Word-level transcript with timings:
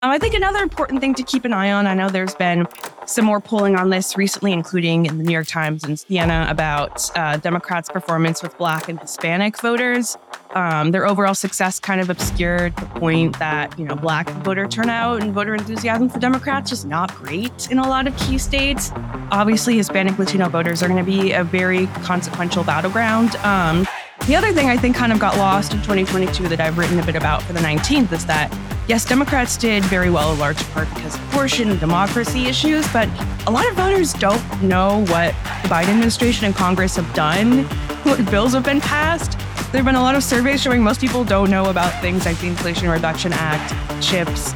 Um, 0.00 0.12
I 0.12 0.18
think 0.20 0.34
another 0.34 0.60
important 0.60 1.00
thing 1.00 1.12
to 1.14 1.24
keep 1.24 1.44
an 1.44 1.52
eye 1.52 1.72
on, 1.72 1.88
I 1.88 1.94
know 1.94 2.08
there's 2.08 2.36
been 2.36 2.68
some 3.04 3.24
more 3.24 3.40
polling 3.40 3.74
on 3.74 3.90
this 3.90 4.16
recently, 4.16 4.52
including 4.52 5.06
in 5.06 5.18
the 5.18 5.24
New 5.24 5.32
York 5.32 5.48
Times 5.48 5.82
and 5.82 5.98
Siena, 5.98 6.46
about 6.48 7.10
uh, 7.18 7.36
Democrats' 7.38 7.88
performance 7.88 8.40
with 8.40 8.56
Black 8.58 8.88
and 8.88 9.00
Hispanic 9.00 9.60
voters. 9.60 10.16
Um, 10.54 10.92
their 10.92 11.04
overall 11.04 11.34
success 11.34 11.80
kind 11.80 12.00
of 12.00 12.10
obscured 12.10 12.76
the 12.76 12.86
point 12.86 13.40
that, 13.40 13.76
you 13.76 13.84
know, 13.84 13.96
Black 13.96 14.30
voter 14.44 14.68
turnout 14.68 15.20
and 15.20 15.34
voter 15.34 15.52
enthusiasm 15.56 16.08
for 16.08 16.20
Democrats 16.20 16.70
is 16.70 16.84
not 16.84 17.12
great 17.16 17.68
in 17.72 17.80
a 17.80 17.88
lot 17.88 18.06
of 18.06 18.16
key 18.18 18.38
states. 18.38 18.92
Obviously, 19.32 19.78
Hispanic 19.78 20.16
Latino 20.16 20.48
voters 20.48 20.80
are 20.80 20.86
going 20.86 21.04
to 21.04 21.10
be 21.10 21.32
a 21.32 21.42
very 21.42 21.88
consequential 22.04 22.62
battleground. 22.62 23.34
Um, 23.36 23.84
the 24.28 24.36
other 24.36 24.52
thing 24.52 24.68
I 24.68 24.76
think 24.76 24.94
kind 24.94 25.10
of 25.10 25.18
got 25.18 25.38
lost 25.38 25.72
in 25.72 25.78
2022 25.78 26.48
that 26.48 26.60
I've 26.60 26.76
written 26.76 26.98
a 26.98 27.06
bit 27.06 27.16
about 27.16 27.42
for 27.42 27.54
the 27.54 27.60
19th 27.60 28.12
is 28.12 28.26
that, 28.26 28.54
yes, 28.86 29.06
Democrats 29.06 29.56
did 29.56 29.82
very 29.86 30.10
well 30.10 30.30
in 30.34 30.38
large 30.38 30.62
part 30.72 30.86
because 30.94 31.14
of 31.14 31.28
abortion 31.30 31.70
and 31.70 31.80
democracy 31.80 32.44
issues, 32.44 32.86
but 32.92 33.08
a 33.46 33.50
lot 33.50 33.66
of 33.70 33.74
voters 33.74 34.12
don't 34.12 34.62
know 34.62 34.98
what 35.06 35.32
the 35.62 35.68
Biden 35.70 35.88
administration 35.88 36.44
and 36.44 36.54
Congress 36.54 36.96
have 36.96 37.10
done, 37.14 37.64
what 38.04 38.22
bills 38.30 38.52
have 38.52 38.64
been 38.64 38.82
passed. 38.82 39.32
There 39.72 39.78
have 39.78 39.86
been 39.86 39.94
a 39.94 40.02
lot 40.02 40.14
of 40.14 40.22
surveys 40.22 40.60
showing 40.60 40.82
most 40.82 41.00
people 41.00 41.24
don't 41.24 41.50
know 41.50 41.70
about 41.70 41.98
things 42.02 42.26
like 42.26 42.38
the 42.38 42.48
Inflation 42.48 42.90
Reduction 42.90 43.32
Act, 43.32 43.72
chips. 44.04 44.52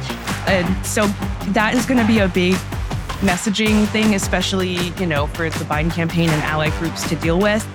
And 0.47 0.85
so 0.85 1.07
that 1.47 1.73
is 1.73 1.87
going 1.87 1.99
to 1.99 2.05
be 2.05 2.19
a 2.19 2.27
big 2.27 2.53
messaging 3.23 3.87
thing, 3.87 4.13
especially, 4.13 4.75
you 4.99 5.07
know, 5.07 5.25
for 5.25 5.49
the 5.49 5.65
Biden 5.65 5.91
campaign 5.91 6.29
and 6.29 6.43
ally 6.43 6.69
groups 6.77 7.09
to 7.09 7.15
deal 7.15 7.39
with. 7.39 7.65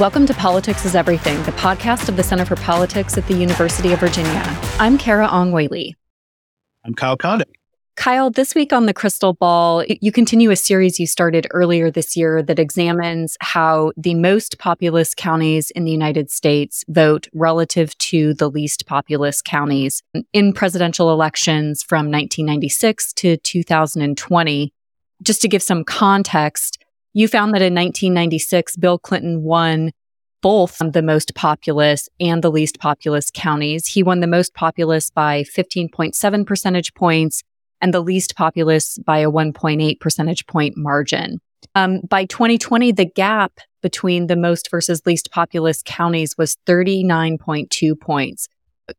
Welcome 0.00 0.24
to 0.28 0.32
Politics 0.32 0.86
is 0.86 0.94
Everything, 0.94 1.36
the 1.42 1.52
podcast 1.52 2.08
of 2.08 2.16
the 2.16 2.22
Center 2.22 2.46
for 2.46 2.56
Politics 2.56 3.18
at 3.18 3.26
the 3.26 3.34
University 3.34 3.92
of 3.92 4.00
Virginia. 4.00 4.42
I'm 4.78 4.96
Carah 4.96 5.30
Ong 5.30 5.52
Whaley. 5.52 5.94
I'm 6.86 6.94
Kyle 6.94 7.18
Kondik. 7.18 7.52
Kyle, 7.96 8.30
this 8.30 8.54
week 8.54 8.72
on 8.72 8.86
the 8.86 8.94
Crystal 8.94 9.34
Ball, 9.34 9.84
you 10.00 10.10
continue 10.10 10.50
a 10.50 10.56
series 10.56 10.98
you 10.98 11.06
started 11.06 11.46
earlier 11.50 11.90
this 11.90 12.16
year 12.16 12.42
that 12.42 12.58
examines 12.58 13.36
how 13.40 13.92
the 13.94 14.14
most 14.14 14.58
populous 14.58 15.14
counties 15.14 15.70
in 15.72 15.84
the 15.84 15.92
United 15.92 16.30
States 16.30 16.82
vote 16.88 17.28
relative 17.34 17.96
to 17.98 18.32
the 18.32 18.48
least 18.48 18.86
populous 18.86 19.42
counties 19.42 20.02
in 20.32 20.54
presidential 20.54 21.12
elections 21.12 21.82
from 21.82 22.06
1996 22.06 23.12
to 23.12 23.36
2020. 23.36 24.72
Just 25.22 25.42
to 25.42 25.48
give 25.48 25.62
some 25.62 25.84
context, 25.84 26.82
you 27.12 27.26
found 27.26 27.54
that 27.54 27.62
in 27.62 27.74
1996, 27.74 28.76
Bill 28.76 28.98
Clinton 28.98 29.42
won 29.42 29.92
both 30.42 30.78
the 30.78 31.02
most 31.02 31.34
populous 31.34 32.08
and 32.18 32.42
the 32.42 32.50
least 32.50 32.78
populous 32.80 33.30
counties. 33.32 33.86
He 33.86 34.02
won 34.02 34.20
the 34.20 34.26
most 34.26 34.54
populous 34.54 35.10
by 35.10 35.44
15.7 35.44 36.46
percentage 36.46 36.94
points 36.94 37.42
and 37.80 37.94
the 37.94 38.00
least 38.00 38.36
populous 38.36 38.98
by 38.98 39.18
a 39.18 39.30
1.8 39.30 40.00
percentage 40.00 40.46
point 40.46 40.76
margin. 40.76 41.40
Um, 41.74 42.00
by 42.08 42.24
2020, 42.24 42.92
the 42.92 43.04
gap 43.04 43.60
between 43.82 44.26
the 44.26 44.36
most 44.36 44.70
versus 44.70 45.02
least 45.06 45.30
populous 45.30 45.82
counties 45.84 46.36
was 46.36 46.56
39.2 46.66 47.98
points. 47.98 48.48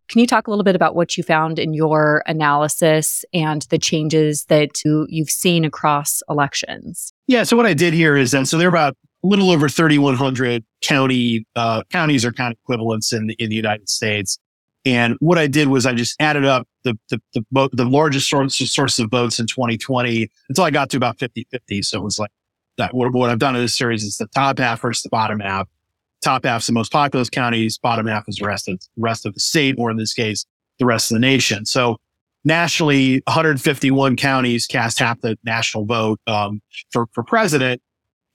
Can 0.08 0.20
you 0.20 0.28
talk 0.28 0.48
a 0.48 0.50
little 0.50 0.64
bit 0.64 0.76
about 0.76 0.96
what 0.96 1.18
you 1.18 1.24
found 1.24 1.60
in 1.60 1.74
your 1.74 2.24
analysis 2.26 3.26
and 3.34 3.64
the 3.64 3.78
changes 3.78 4.46
that 4.46 4.82
you've 4.86 5.30
seen 5.30 5.66
across 5.66 6.24
elections? 6.30 7.12
Yeah. 7.28 7.44
So 7.44 7.58
what 7.58 7.66
I 7.66 7.74
did 7.74 7.94
here 7.94 8.16
is 8.16 8.32
then, 8.32 8.46
so 8.46 8.58
there 8.58 8.68
are 8.68 8.70
about 8.70 8.96
a 9.24 9.28
little 9.28 9.52
over 9.52 9.70
3,100 9.70 10.64
county, 10.82 11.46
uh, 11.56 11.84
counties 11.92 12.26
or 12.26 12.32
county 12.32 12.58
equivalents 12.64 13.14
in 13.14 13.28
the, 13.28 13.36
in 13.36 13.50
the 13.50 13.56
United 13.56 13.90
States. 13.90 14.40
And 14.84 15.16
what 15.20 15.38
I 15.38 15.46
did 15.46 15.68
was 15.68 15.86
I 15.86 15.94
just 15.94 16.16
added 16.20 16.46
up 16.46 16.68
the, 16.84 16.98
the, 17.10 17.22
the, 17.34 17.70
the 17.72 17.86
largest 17.86 18.30
source, 18.30 18.56
source 18.56 18.98
of 18.98 19.12
votes 19.12 19.40
in 19.40 19.46
2020 19.46 20.30
until 20.50 20.64
I 20.64 20.72
got 20.72 20.90
to 20.92 20.98
about 20.98 21.20
50 21.20 21.48
50. 21.52 21.82
So 21.84 22.00
it 22.00 22.04
was 22.04 22.18
like 22.18 22.32
that. 22.78 22.94
What, 22.94 23.14
what 23.14 23.30
I've 23.30 23.38
done 23.38 23.56
in 23.56 23.62
this 23.62 23.78
series 23.78 24.04
is 24.04 24.18
the 24.18 24.28
top 24.28 24.58
half 24.58 24.82
versus 24.82 25.04
the 25.04 25.10
bottom 25.10 25.40
half 25.40 25.68
top 26.22 26.46
half's 26.46 26.68
the 26.68 26.74
most 26.74 26.92
populous 26.92 27.30
counties, 27.30 27.78
bottom 27.78 28.08
half 28.08 28.24
is 28.28 28.38
the 28.38 28.46
rest 28.46 28.68
of 28.68 28.80
the 28.80 28.88
rest 28.98 29.26
of 29.26 29.34
the 29.34 29.40
state, 29.40 29.76
or 29.78 29.92
in 29.92 29.98
this 29.98 30.14
case, 30.14 30.46
the 30.80 30.86
rest 30.86 31.12
of 31.12 31.16
the 31.16 31.20
nation. 31.20 31.66
So 31.66 31.98
nationally, 32.46 33.22
151 33.28 34.16
counties 34.16 34.68
cast 34.68 35.00
half 35.00 35.20
the 35.22 35.38
national 35.44 35.86
vote 35.86 36.20
um, 36.28 36.62
for 36.92 37.08
for 37.14 37.24
president. 37.24 37.82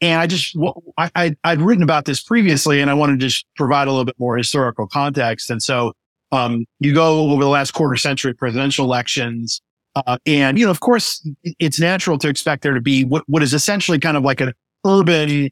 And 0.01 0.21
I 0.21 0.27
just 0.27 0.57
I, 0.99 1.34
I'd 1.43 1.61
written 1.61 1.83
about 1.83 2.05
this 2.05 2.23
previously, 2.23 2.81
and 2.81 2.91
I 2.91 2.95
wanted 2.95 3.21
to 3.21 3.27
just 3.27 3.47
provide 3.57 3.89
a 3.89 3.91
little 3.91 4.05
bit 4.05 4.19
more 4.19 4.37
historical 4.37 4.87
context. 4.87 5.51
And 5.51 5.62
so 5.62 5.95
um, 6.33 6.67
you 6.81 6.93
go 6.93 7.31
over 7.31 7.43
the 7.43 7.49
last 7.49 7.71
quarter 7.71 7.97
century 7.97 8.35
presidential 8.35 8.85
elections. 8.85 9.62
Uh, 9.95 10.19
and, 10.27 10.59
you 10.59 10.67
know, 10.67 10.71
of 10.71 10.81
course, 10.81 11.27
it's 11.59 11.81
natural 11.81 12.19
to 12.19 12.29
expect 12.29 12.62
there 12.62 12.75
to 12.75 12.83
be 12.83 13.05
what, 13.05 13.23
what 13.27 13.43
is 13.43 13.55
essentially 13.55 13.99
kind 13.99 14.19
of 14.19 14.23
like 14.23 14.43
an 14.43 14.53
urban 14.85 15.49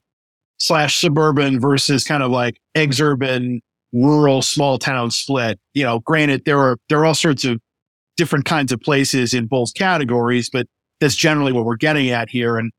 slash 0.59 1.01
suburban 1.01 1.59
versus 1.59 2.05
kind 2.05 2.23
of 2.23 2.31
like 2.31 2.61
exurban, 2.75 3.61
rural, 3.95 4.43
small 4.43 4.79
town 4.79 5.11
split. 5.11 5.59
You 5.73 5.85
know, 5.85 6.01
granted, 6.01 6.45
there 6.45 6.59
are, 6.59 6.77
there 6.91 6.99
are 6.99 7.07
all 7.07 7.15
sorts 7.15 7.47
of 7.47 7.59
different 8.19 8.45
kinds 8.45 8.71
of 8.71 8.81
places 8.83 9.33
in 9.33 9.47
both 9.47 9.73
categories, 9.73 10.51
but 10.51 10.67
that's 11.01 11.17
generally 11.17 11.53
what 11.53 11.65
we're 11.65 11.77
getting 11.77 12.11
at 12.11 12.29
here. 12.29 12.59
And, 12.59 12.71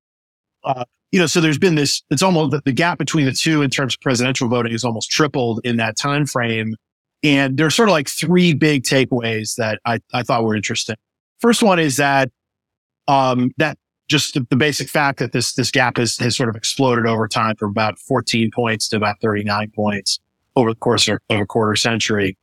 uh, 0.64 0.86
you 1.16 1.22
know, 1.22 1.28
so 1.28 1.40
there's 1.40 1.58
been 1.58 1.76
this, 1.76 2.03
it's 2.09 2.22
almost 2.22 2.62
the 2.66 2.74
gap 2.74 2.98
between 2.98 3.26
the 3.26 3.31
two 3.31 3.62
in 3.62 3.70
terms 3.70 3.94
of 3.94 4.02
presidential 4.02 4.50
voting 4.50 4.74
is 4.74 4.84
almost 4.84 5.09
tripled 5.09 5.62
in 5.64 5.78
that 5.78 5.96
time 5.96 6.26
frame. 6.26 6.76
And 7.24 7.56
there's 7.56 7.74
sort 7.74 7.88
of 7.88 7.94
like 7.94 8.09
three 8.09 8.53
big 8.53 8.84
takeaways 8.84 9.56
that 9.56 9.80
I, 9.86 10.00
I 10.14 10.24
thought 10.24 10.44
were 10.44 10.58
interesting. 10.58 10.98
First 11.40 11.64
one 11.64 11.80
is 11.80 11.96
that, 11.96 12.31
um, 13.08 13.52
that 13.56 13.78
just 14.09 14.34
the, 14.34 14.46
the, 14.50 14.58
basic 14.58 14.90
fact 14.90 15.20
that 15.20 15.31
this 15.31 15.54
this 15.54 15.72
gap 15.72 15.96
has 15.96 16.18
has 16.18 16.36
sort 16.36 16.50
of 16.50 16.58
exploded 16.58 17.08
over 17.08 17.30
time 17.30 17.56
from 17.56 17.70
about 17.70 17.98
14 17.98 18.52
points 18.54 18.90
to 18.90 18.98
about 18.98 19.16
39 19.22 19.72
points 19.74 20.20
over 20.58 20.72
the 20.72 20.75
course 20.75 21.08
of, 21.08 21.20
of 21.30 21.40
a 21.40 21.46
quarter 21.46 21.78
century. 21.78 22.38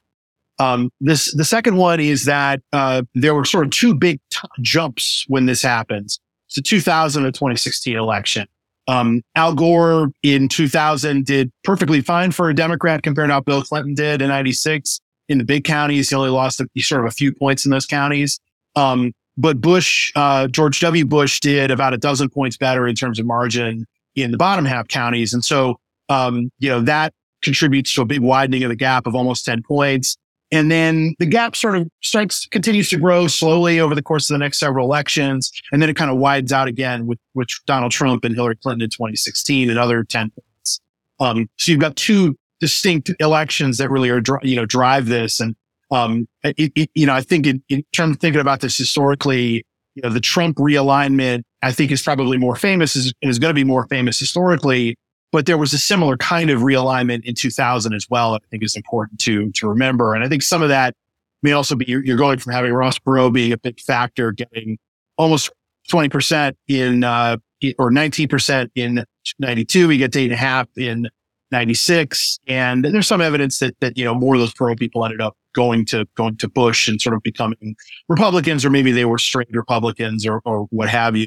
Um, 0.58 0.88
this 0.98 1.30
the 1.34 1.44
second 1.44 1.76
one 1.76 2.00
is 2.00 2.24
that 2.24 2.60
uh, 2.72 3.02
there 3.14 3.34
were 3.34 3.44
sort 3.44 3.66
of 3.66 3.70
two 3.70 3.94
big 3.94 4.18
t- 4.30 4.48
jumps 4.62 5.26
when 5.28 5.44
this 5.44 5.60
happens. 5.60 6.18
It's 6.46 6.56
the 6.56 6.62
2000 6.62 7.26
and 7.26 7.34
2016 7.34 7.98
election. 7.98 8.46
Um, 8.88 9.22
Al 9.36 9.54
Gore 9.54 10.08
in 10.22 10.48
2000 10.48 11.24
did 11.24 11.50
perfectly 11.62 12.00
fine 12.00 12.32
for 12.32 12.50
a 12.50 12.54
Democrat 12.54 13.02
compared 13.02 13.28
to 13.28 13.34
how 13.34 13.40
Bill 13.40 13.62
Clinton 13.62 13.94
did 13.94 14.22
in 14.22 14.28
96. 14.28 15.00
In 15.28 15.38
the 15.38 15.44
big 15.44 15.64
counties, 15.64 16.10
he 16.10 16.16
only 16.16 16.30
lost 16.30 16.60
a, 16.60 16.66
sort 16.80 17.02
of 17.02 17.06
a 17.06 17.12
few 17.12 17.32
points 17.32 17.64
in 17.64 17.70
those 17.70 17.86
counties. 17.86 18.40
Um, 18.74 19.12
but 19.36 19.60
Bush, 19.60 20.12
uh, 20.14 20.48
George 20.48 20.80
W. 20.80 21.06
Bush 21.06 21.40
did 21.40 21.70
about 21.70 21.94
a 21.94 21.98
dozen 21.98 22.28
points 22.28 22.56
better 22.56 22.86
in 22.86 22.94
terms 22.94 23.18
of 23.18 23.26
margin 23.26 23.86
in 24.14 24.30
the 24.30 24.36
bottom 24.36 24.64
half 24.64 24.88
counties. 24.88 25.32
And 25.32 25.44
so, 25.44 25.78
um, 26.08 26.50
you 26.58 26.68
know, 26.68 26.80
that 26.82 27.14
contributes 27.42 27.94
to 27.94 28.02
a 28.02 28.04
big 28.04 28.20
widening 28.20 28.62
of 28.62 28.68
the 28.68 28.76
gap 28.76 29.06
of 29.06 29.14
almost 29.14 29.44
10 29.44 29.62
points. 29.62 30.16
And 30.52 30.70
then 30.70 31.14
the 31.18 31.24
gap 31.24 31.56
sort 31.56 31.76
of 31.76 31.88
starts, 32.02 32.46
continues 32.46 32.90
to 32.90 32.98
grow 32.98 33.26
slowly 33.26 33.80
over 33.80 33.94
the 33.94 34.02
course 34.02 34.28
of 34.30 34.34
the 34.34 34.38
next 34.38 34.58
several 34.58 34.86
elections. 34.86 35.50
And 35.72 35.80
then 35.80 35.88
it 35.88 35.96
kind 35.96 36.10
of 36.10 36.18
widens 36.18 36.52
out 36.52 36.68
again 36.68 37.06
with, 37.06 37.18
with 37.34 37.48
Donald 37.66 37.90
Trump 37.90 38.22
and 38.24 38.34
Hillary 38.34 38.56
Clinton 38.56 38.82
in 38.82 38.90
2016, 38.90 39.70
and 39.70 39.78
other 39.78 40.04
10 40.04 40.30
points. 40.30 40.80
Um, 41.18 41.48
so 41.56 41.72
you've 41.72 41.80
got 41.80 41.96
two 41.96 42.36
distinct 42.60 43.10
elections 43.18 43.78
that 43.78 43.90
really 43.90 44.10
are, 44.10 44.22
you 44.42 44.54
know, 44.54 44.66
drive 44.66 45.06
this. 45.06 45.40
And 45.40 45.56
um, 45.90 46.28
it, 46.44 46.70
it, 46.76 46.90
you 46.94 47.06
know, 47.06 47.14
I 47.14 47.22
think 47.22 47.46
in, 47.46 47.62
in 47.70 47.82
terms 47.92 48.16
of 48.16 48.20
thinking 48.20 48.40
about 48.40 48.60
this 48.60 48.76
historically, 48.76 49.64
you 49.94 50.02
know, 50.02 50.10
the 50.10 50.20
Trump 50.20 50.58
realignment, 50.58 51.42
I 51.62 51.72
think 51.72 51.90
is 51.90 52.02
probably 52.02 52.36
more 52.36 52.56
famous 52.56 52.94
is, 52.94 53.12
is 53.22 53.38
going 53.38 53.50
to 53.50 53.54
be 53.54 53.64
more 53.64 53.86
famous 53.88 54.18
historically, 54.18 54.96
but 55.32 55.46
there 55.46 55.58
was 55.58 55.72
a 55.72 55.78
similar 55.78 56.16
kind 56.18 56.50
of 56.50 56.60
realignment 56.60 57.24
in 57.24 57.34
2000 57.34 57.94
as 57.94 58.06
well. 58.08 58.34
I 58.34 58.38
think 58.50 58.62
is 58.62 58.76
important 58.76 59.18
to, 59.20 59.50
to 59.52 59.68
remember. 59.68 60.14
And 60.14 60.22
I 60.22 60.28
think 60.28 60.42
some 60.42 60.62
of 60.62 60.68
that 60.68 60.94
may 61.42 61.52
also 61.52 61.74
be, 61.74 61.86
you're, 61.86 62.16
going 62.16 62.38
from 62.38 62.52
having 62.52 62.72
Ross 62.72 62.98
Perot 62.98 63.32
being 63.32 63.52
a 63.52 63.58
big 63.58 63.80
factor, 63.80 64.30
getting 64.30 64.78
almost 65.16 65.50
20% 65.90 66.54
in, 66.68 67.02
uh, 67.02 67.38
or 67.78 67.90
19% 67.90 68.70
in 68.74 69.04
92. 69.38 69.88
We 69.88 69.96
get 69.96 70.12
to 70.12 70.20
eight 70.20 70.24
and 70.24 70.34
a 70.34 70.36
half 70.36 70.68
in 70.76 71.08
96. 71.50 72.38
And 72.46 72.84
there's 72.84 73.06
some 73.06 73.20
evidence 73.20 73.58
that, 73.58 73.74
that, 73.80 73.96
you 73.96 74.04
know, 74.04 74.14
more 74.14 74.34
of 74.34 74.40
those 74.40 74.54
Perot 74.54 74.78
people 74.78 75.04
ended 75.04 75.20
up 75.20 75.36
going 75.54 75.84
to, 75.86 76.06
going 76.14 76.36
to 76.36 76.48
Bush 76.48 76.88
and 76.88 77.00
sort 77.00 77.14
of 77.14 77.22
becoming 77.22 77.74
Republicans, 78.08 78.64
or 78.64 78.70
maybe 78.70 78.92
they 78.92 79.04
were 79.04 79.18
straight 79.18 79.48
Republicans 79.52 80.26
or, 80.26 80.40
or 80.44 80.66
what 80.70 80.88
have 80.88 81.16
you. 81.16 81.26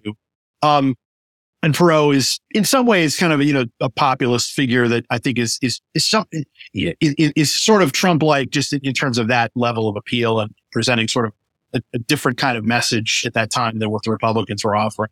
Um, 0.61 0.95
and 1.65 1.73
Perot 1.73 2.15
is 2.15 2.39
in 2.51 2.63
some 2.63 2.85
ways 2.85 3.17
kind 3.17 3.33
of, 3.33 3.41
you 3.41 3.51
know, 3.51 3.65
a 3.81 3.89
populist 3.89 4.51
figure 4.51 4.87
that 4.87 5.03
I 5.09 5.17
think 5.17 5.39
is, 5.39 5.57
is, 5.63 5.81
is 5.95 6.07
something, 6.07 6.45
is, 6.75 7.15
is 7.35 7.59
sort 7.59 7.81
of 7.81 7.91
Trump 7.91 8.21
like 8.21 8.51
just 8.51 8.71
in 8.71 8.93
terms 8.93 9.17
of 9.17 9.29
that 9.29 9.51
level 9.55 9.89
of 9.89 9.95
appeal 9.95 10.39
and 10.39 10.53
presenting 10.71 11.07
sort 11.07 11.25
of 11.25 11.33
a, 11.73 11.81
a 11.95 11.97
different 11.97 12.37
kind 12.37 12.55
of 12.55 12.65
message 12.65 13.23
at 13.25 13.33
that 13.33 13.49
time 13.49 13.79
than 13.79 13.89
what 13.89 14.03
the 14.03 14.11
Republicans 14.11 14.63
were 14.63 14.75
offering. 14.75 15.09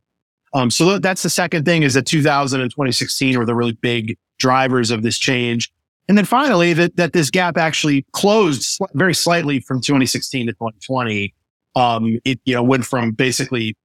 Um, 0.53 0.69
so 0.69 0.99
that's 0.99 1.23
the 1.23 1.29
second 1.31 1.65
thing 1.65 1.81
is 1.81 1.95
that 1.95 2.05
2000 2.05 2.61
and 2.61 2.69
2016 2.69 3.35
were 3.35 3.47
the 3.47 3.55
really 3.55 3.73
big 3.73 4.15
drivers 4.37 4.91
of 4.91 5.01
this 5.01 5.17
change. 5.17 5.73
And 6.07 6.15
then 6.15 6.25
finally, 6.25 6.73
that, 6.73 6.97
that 6.97 7.13
this 7.13 7.31
gap 7.31 7.57
actually 7.57 8.05
closed 8.11 8.79
very 8.93 9.15
slightly 9.15 9.59
from 9.59 9.81
2016 9.81 10.45
to 10.45 10.53
2020. 10.53 11.33
Um, 11.75 12.19
it, 12.23 12.39
you 12.45 12.53
know, 12.53 12.61
went 12.61 12.85
from 12.85 13.13
basically 13.13 13.75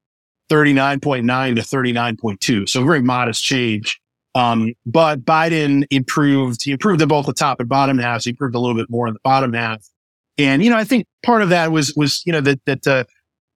39.9 0.48 1.56
to 1.56 1.62
39.2. 1.62 2.68
So 2.68 2.84
very 2.84 3.02
modest 3.02 3.44
change. 3.44 4.00
Um, 4.34 4.74
but 4.86 5.24
Biden 5.24 5.84
improved, 5.90 6.62
he 6.62 6.72
improved 6.72 7.02
in 7.02 7.08
both 7.08 7.26
the 7.26 7.32
top 7.32 7.60
and 7.60 7.68
bottom 7.68 7.98
halves. 7.98 8.24
He 8.24 8.30
improved 8.30 8.54
a 8.54 8.58
little 8.58 8.76
bit 8.76 8.88
more 8.88 9.08
in 9.08 9.14
the 9.14 9.20
bottom 9.24 9.52
half. 9.52 9.84
And, 10.36 10.62
you 10.62 10.70
know, 10.70 10.76
I 10.76 10.84
think 10.84 11.06
part 11.24 11.42
of 11.42 11.48
that 11.48 11.72
was, 11.72 11.92
was, 11.96 12.22
you 12.24 12.32
know, 12.32 12.40
that, 12.42 12.64
that, 12.66 12.86
uh, 12.86 13.04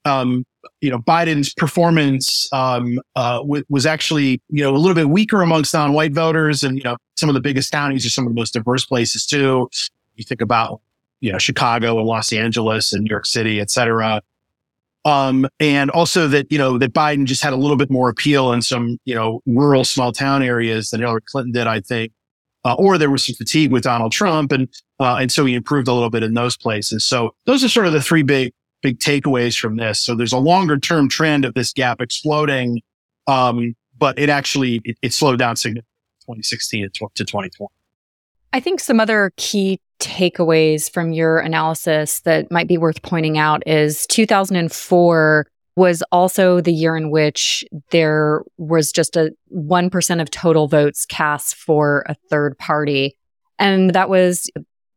um, 0.04 0.44
you 0.80 0.90
know, 0.90 0.98
Biden's 0.98 1.54
performance, 1.54 2.48
um, 2.52 2.98
uh, 3.14 3.38
w- 3.38 3.64
was 3.68 3.86
actually, 3.86 4.42
you 4.48 4.64
know, 4.64 4.74
a 4.74 4.78
little 4.78 4.94
bit 4.94 5.08
weaker 5.08 5.42
amongst 5.42 5.72
non-white 5.74 6.12
voters. 6.12 6.64
And, 6.64 6.76
you 6.76 6.82
know, 6.82 6.96
some 7.16 7.28
of 7.28 7.34
the 7.34 7.40
biggest 7.40 7.70
counties 7.70 8.04
are 8.04 8.10
some 8.10 8.26
of 8.26 8.34
the 8.34 8.40
most 8.40 8.54
diverse 8.54 8.84
places 8.84 9.24
too. 9.24 9.70
You 10.16 10.24
think 10.24 10.40
about, 10.40 10.80
you 11.20 11.30
know, 11.30 11.38
Chicago 11.38 11.98
and 11.98 12.06
Los 12.06 12.32
Angeles 12.32 12.92
and 12.92 13.04
New 13.04 13.10
York 13.10 13.26
City, 13.26 13.60
et 13.60 13.70
cetera. 13.70 14.20
Um, 15.04 15.48
and 15.58 15.90
also 15.90 16.28
that, 16.28 16.50
you 16.50 16.58
know, 16.58 16.78
that 16.78 16.92
Biden 16.92 17.24
just 17.24 17.42
had 17.42 17.52
a 17.52 17.56
little 17.56 17.76
bit 17.76 17.90
more 17.90 18.08
appeal 18.08 18.52
in 18.52 18.62
some, 18.62 18.98
you 19.04 19.14
know, 19.14 19.40
rural 19.46 19.84
small 19.84 20.12
town 20.12 20.42
areas 20.42 20.90
than 20.90 21.00
Hillary 21.00 21.22
Clinton 21.26 21.52
did, 21.52 21.66
I 21.66 21.80
think. 21.80 22.12
Uh, 22.64 22.74
or 22.74 22.96
there 22.96 23.10
was 23.10 23.26
some 23.26 23.34
fatigue 23.34 23.72
with 23.72 23.82
Donald 23.82 24.12
Trump. 24.12 24.52
And, 24.52 24.68
uh, 25.00 25.16
and 25.16 25.32
so 25.32 25.44
he 25.44 25.54
improved 25.54 25.88
a 25.88 25.92
little 25.92 26.10
bit 26.10 26.22
in 26.22 26.34
those 26.34 26.56
places. 26.56 27.04
So 27.04 27.34
those 27.46 27.64
are 27.64 27.68
sort 27.68 27.86
of 27.86 27.92
the 27.92 28.02
three 28.02 28.22
big, 28.22 28.52
big 28.82 29.00
takeaways 29.00 29.58
from 29.58 29.76
this. 29.76 29.98
So 29.98 30.14
there's 30.14 30.32
a 30.32 30.38
longer 30.38 30.78
term 30.78 31.08
trend 31.08 31.44
of 31.44 31.54
this 31.54 31.72
gap 31.72 32.00
exploding. 32.00 32.80
Um, 33.26 33.74
but 33.98 34.18
it 34.18 34.28
actually, 34.28 34.80
it, 34.84 34.96
it 35.02 35.12
slowed 35.12 35.40
down 35.40 35.56
significantly 35.56 35.88
2016 36.22 36.90
to 36.92 37.06
2020. 37.08 37.68
I 38.52 38.60
think 38.60 38.80
some 38.80 39.00
other 39.00 39.32
key 39.36 39.80
takeaways 40.02 40.90
from 40.90 41.12
your 41.12 41.38
analysis 41.38 42.20
that 42.20 42.50
might 42.50 42.68
be 42.68 42.76
worth 42.76 43.02
pointing 43.02 43.38
out 43.38 43.62
is 43.66 44.06
2004 44.08 45.46
was 45.76 46.02
also 46.12 46.60
the 46.60 46.72
year 46.72 46.96
in 46.96 47.10
which 47.10 47.64
there 47.90 48.42
was 48.58 48.92
just 48.92 49.16
a 49.16 49.32
1% 49.56 50.20
of 50.20 50.30
total 50.30 50.68
votes 50.68 51.06
cast 51.06 51.54
for 51.54 52.04
a 52.08 52.14
third 52.28 52.58
party. 52.58 53.16
And 53.58 53.94
that 53.94 54.10
was 54.10 54.50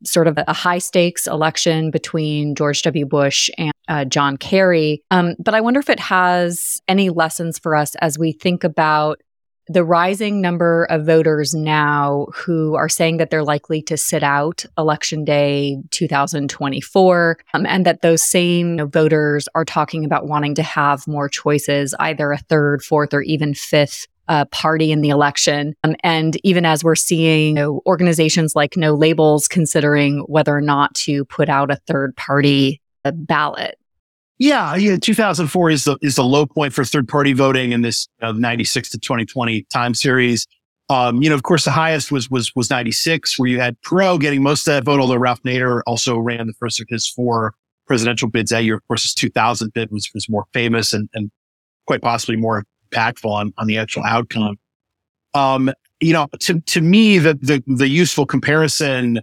sort 0.04 0.28
of 0.28 0.38
a 0.48 0.54
high 0.54 0.80
stakes 0.80 1.28
election 1.28 1.92
between 1.92 2.56
George 2.56 2.81
W. 2.81 3.06
Bush 3.06 3.50
and 3.57 3.72
uh, 3.88 4.06
John 4.06 4.38
Kerry. 4.38 5.02
Um, 5.12 5.36
but 5.40 5.54
I 5.54 5.62
wonder 5.62 5.80
if 5.80 5.90
it 5.90 6.00
has 6.00 6.81
any 6.88 7.10
lessons 7.10 7.57
for 7.57 7.75
us 7.75 7.96
as 7.96 8.19
we 8.19 8.34
think 8.34 8.63
about 8.63 9.22
the 9.68 9.84
rising 9.84 10.42
number 10.42 10.86
of 10.86 11.06
voters 11.06 11.54
now 11.54 12.28
who 12.34 12.76
are 12.76 12.90
saying 12.90 13.18
that 13.18 13.30
they're 13.30 13.44
likely 13.44 13.82
to 13.84 13.98
sit 13.98 14.24
out 14.24 14.66
election 14.78 15.26
day 15.26 15.78
2024 15.92 17.38
um, 17.54 17.66
and 17.66 17.86
that 17.86 18.02
those 18.02 18.24
same 18.24 18.72
you 18.72 18.76
know, 18.76 18.86
voters 18.86 19.48
are 19.56 19.66
talking 19.66 20.06
about 20.06 20.28
wanting 20.28 20.56
to 20.56 20.64
have 20.64 21.08
more 21.08 21.30
choices 21.30 21.96
either 22.00 22.32
a 22.32 22.38
third 22.38 22.84
fourth 22.84 23.14
or 23.14 23.22
even 23.22 23.54
fifth 23.54 24.08
uh, 24.28 24.46
party 24.46 24.92
in 24.92 25.02
the 25.02 25.10
election. 25.10 25.76
Um, 25.84 25.96
and 26.04 26.38
even 26.44 26.66
as 26.66 26.84
we're 26.84 26.96
seeing 26.96 27.50
you 27.50 27.54
know, 27.54 27.82
organizations 27.86 28.56
like 28.56 28.76
no 28.76 28.94
labels 28.94 29.48
considering 29.48 30.20
whether 30.28 30.56
or 30.56 30.62
not 30.62 30.94
to 30.96 31.26
put 31.26 31.50
out 31.50 31.72
a 31.72 31.80
third 31.88 32.16
party 32.16 32.82
uh, 33.04 33.12
ballot 33.12 33.78
yeah, 34.38 34.76
yeah. 34.76 34.98
2004 34.98 35.70
is 35.70 35.86
the 35.86 35.98
is 36.02 36.16
the 36.16 36.24
low 36.24 36.46
point 36.46 36.74
for 36.74 36.84
third 36.84 37.08
party 37.08 37.34
voting 37.34 37.72
in 37.72 37.82
this 37.82 38.08
uh, 38.22 38.32
96 38.34 38.90
to 38.92 39.00
2020 39.00 39.64
time 39.72 39.94
series. 39.94 40.46
Um, 40.90 41.24
you 41.24 41.30
know, 41.30 41.36
of 41.36 41.44
course, 41.44 41.66
the 41.66 41.72
highest 41.72 42.12
was 42.12 42.30
was 42.30 42.54
was 42.56 42.70
96, 42.70 43.40
where 43.40 43.50
you 43.50 43.60
had 43.60 43.80
Perot 43.82 44.20
getting 44.20 44.44
most 44.44 44.68
of 44.68 44.74
that 44.74 44.84
vote, 44.84 45.00
although 45.00 45.16
Ralph 45.16 45.42
Nader 45.44 45.82
also 45.88 46.18
ran 46.18 46.48
the 46.48 46.54
first 46.54 46.82
of 46.82 46.88
his 46.90 47.08
four 47.08 47.54
presidential 47.88 48.30
bids 48.30 48.52
that 48.52 48.64
year. 48.64 48.76
Of 48.76 48.88
course, 48.88 49.04
his 49.04 49.14
2000 49.14 49.74
bid 49.74 49.90
was 49.92 50.10
was 50.14 50.28
more 50.30 50.46
famous 50.54 50.94
and 50.94 51.10
and 51.14 51.31
quite 51.88 52.02
possibly 52.02 52.36
more 52.36 52.66
impactful 52.92 53.30
on 53.30 53.54
on 53.58 53.68
the 53.68 53.78
actual 53.78 54.04
outcome. 54.04 54.58
Um, 55.34 55.72
you 56.02 56.14
know, 56.14 56.28
to 56.42 56.60
to 56.60 56.81
me, 56.81 57.20
the 57.20 57.36
the 57.36 57.64
the 57.68 57.88
useful 57.88 58.26
comparison 58.26 59.22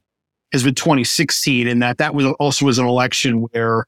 has 0.53 0.65
been 0.65 0.75
2016, 0.75 1.67
in 1.67 1.79
that 1.81 1.99
that 1.99 2.15
was 2.15 2.27
also 2.41 2.67
was 2.67 2.79
an 2.79 2.87
election 2.87 3.47
where 3.53 3.87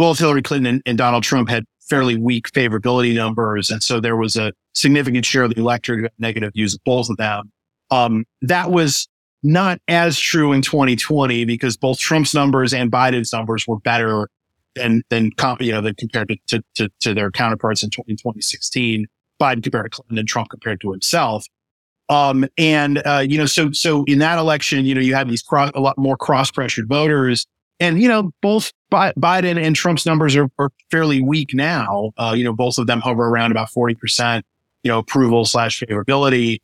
both 0.00 0.18
Hillary 0.18 0.40
Clinton 0.40 0.80
and, 0.86 0.96
Donald 0.96 1.24
Trump 1.24 1.50
had 1.50 1.66
fairly 1.82 2.16
weak 2.16 2.50
favorability 2.52 3.14
numbers. 3.14 3.68
And 3.68 3.82
so 3.82 4.00
there 4.00 4.16
was 4.16 4.34
a 4.34 4.54
significant 4.72 5.26
share 5.26 5.42
of 5.42 5.54
the 5.54 5.60
electorate 5.60 5.98
who 5.98 6.04
had 6.04 6.12
negative 6.18 6.54
views 6.54 6.72
of 6.72 6.80
both 6.86 7.10
of 7.10 7.18
them. 7.18 7.52
Um, 7.90 8.24
that 8.40 8.70
was 8.70 9.08
not 9.42 9.78
as 9.88 10.18
true 10.18 10.52
in 10.52 10.62
2020 10.62 11.44
because 11.44 11.76
both 11.76 11.98
Trump's 11.98 12.32
numbers 12.32 12.72
and 12.72 12.90
Biden's 12.90 13.30
numbers 13.30 13.68
were 13.68 13.78
better 13.78 14.30
than, 14.74 15.02
than, 15.10 15.32
you 15.60 15.72
know, 15.72 15.82
than 15.82 15.94
compared 15.96 16.28
to, 16.28 16.36
to, 16.46 16.64
to, 16.76 16.90
to 17.00 17.12
their 17.12 17.30
counterparts 17.30 17.82
in, 17.82 17.90
2016. 17.90 19.04
Biden 19.38 19.62
compared 19.62 19.84
to 19.84 19.90
Clinton 19.90 20.16
and 20.16 20.26
Trump 20.26 20.48
compared 20.48 20.80
to 20.80 20.92
himself. 20.92 21.44
Um, 22.08 22.46
and, 22.56 23.02
uh, 23.04 23.22
you 23.28 23.36
know, 23.36 23.44
so, 23.44 23.70
so 23.72 24.04
in 24.04 24.20
that 24.20 24.38
election, 24.38 24.86
you 24.86 24.94
know, 24.94 25.02
you 25.02 25.14
had 25.14 25.28
these 25.28 25.42
cross, 25.42 25.72
a 25.74 25.80
lot 25.80 25.98
more 25.98 26.16
cross 26.16 26.50
pressured 26.50 26.88
voters 26.88 27.46
and, 27.80 28.00
you 28.00 28.08
know, 28.08 28.30
both 28.42 28.72
Biden 28.92 29.60
and 29.60 29.74
Trump's 29.74 30.04
numbers 30.04 30.36
are, 30.36 30.48
are 30.58 30.70
fairly 30.90 31.22
weak 31.22 31.54
now. 31.54 32.12
Uh, 32.18 32.34
you 32.36 32.44
know, 32.44 32.52
both 32.52 32.76
of 32.76 32.86
them 32.86 33.00
hover 33.00 33.26
around 33.26 33.50
about 33.50 33.70
40%, 33.70 34.42
you 34.82 34.90
know, 34.90 34.98
approval 34.98 35.46
slash 35.46 35.80
favorability. 35.80 36.60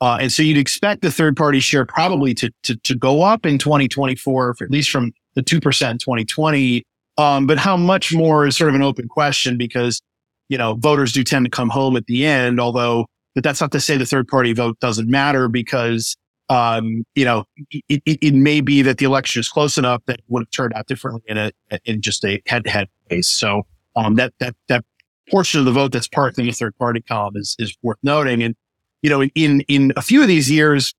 Uh, 0.00 0.18
and 0.20 0.32
so 0.32 0.42
you'd 0.42 0.56
expect 0.56 1.02
the 1.02 1.10
third 1.10 1.36
party 1.36 1.60
share 1.60 1.84
probably 1.84 2.34
to, 2.34 2.50
to, 2.62 2.76
to 2.76 2.94
go 2.94 3.22
up 3.22 3.44
in 3.44 3.58
2024, 3.58 4.56
at 4.60 4.70
least 4.70 4.90
from 4.90 5.12
the 5.34 5.42
2% 5.42 5.56
in 5.90 5.98
2020. 5.98 6.82
Um, 7.16 7.46
but 7.46 7.58
how 7.58 7.76
much 7.76 8.12
more 8.14 8.46
is 8.46 8.56
sort 8.56 8.70
of 8.70 8.74
an 8.74 8.82
open 8.82 9.06
question 9.06 9.56
because, 9.56 10.00
you 10.48 10.58
know, 10.58 10.74
voters 10.74 11.12
do 11.12 11.22
tend 11.22 11.44
to 11.44 11.50
come 11.50 11.68
home 11.68 11.96
at 11.96 12.06
the 12.06 12.26
end, 12.26 12.58
although, 12.58 13.06
but 13.34 13.44
that's 13.44 13.60
not 13.60 13.70
to 13.72 13.80
say 13.80 13.96
the 13.96 14.06
third 14.06 14.28
party 14.28 14.52
vote 14.52 14.78
doesn't 14.80 15.08
matter 15.08 15.48
because 15.48 16.16
um, 16.48 17.04
you 17.14 17.24
know, 17.24 17.44
it, 17.70 18.02
it, 18.04 18.18
it, 18.20 18.34
may 18.34 18.60
be 18.60 18.82
that 18.82 18.98
the 18.98 19.06
election 19.06 19.40
is 19.40 19.48
close 19.48 19.78
enough 19.78 20.02
that 20.06 20.18
it 20.18 20.24
would 20.28 20.42
have 20.42 20.50
turned 20.50 20.74
out 20.74 20.86
differently 20.86 21.22
in 21.26 21.38
a 21.38 21.52
in 21.84 22.02
just 22.02 22.24
a 22.24 22.42
head 22.46 22.64
to 22.64 22.70
head 22.70 22.88
race. 23.10 23.28
So 23.28 23.66
um, 23.96 24.16
that 24.16 24.34
that 24.40 24.54
that 24.68 24.84
portion 25.30 25.60
of 25.60 25.66
the 25.66 25.72
vote 25.72 25.92
that's 25.92 26.08
parked 26.08 26.38
in 26.38 26.46
the 26.46 26.52
third 26.52 26.76
party 26.76 27.00
column 27.00 27.36
is 27.36 27.56
is 27.58 27.76
worth 27.82 27.98
noting. 28.02 28.42
And 28.42 28.54
you 29.02 29.10
know, 29.10 29.22
in 29.22 29.62
in 29.62 29.92
a 29.96 30.02
few 30.02 30.20
of 30.20 30.28
these 30.28 30.50
years, 30.50 30.94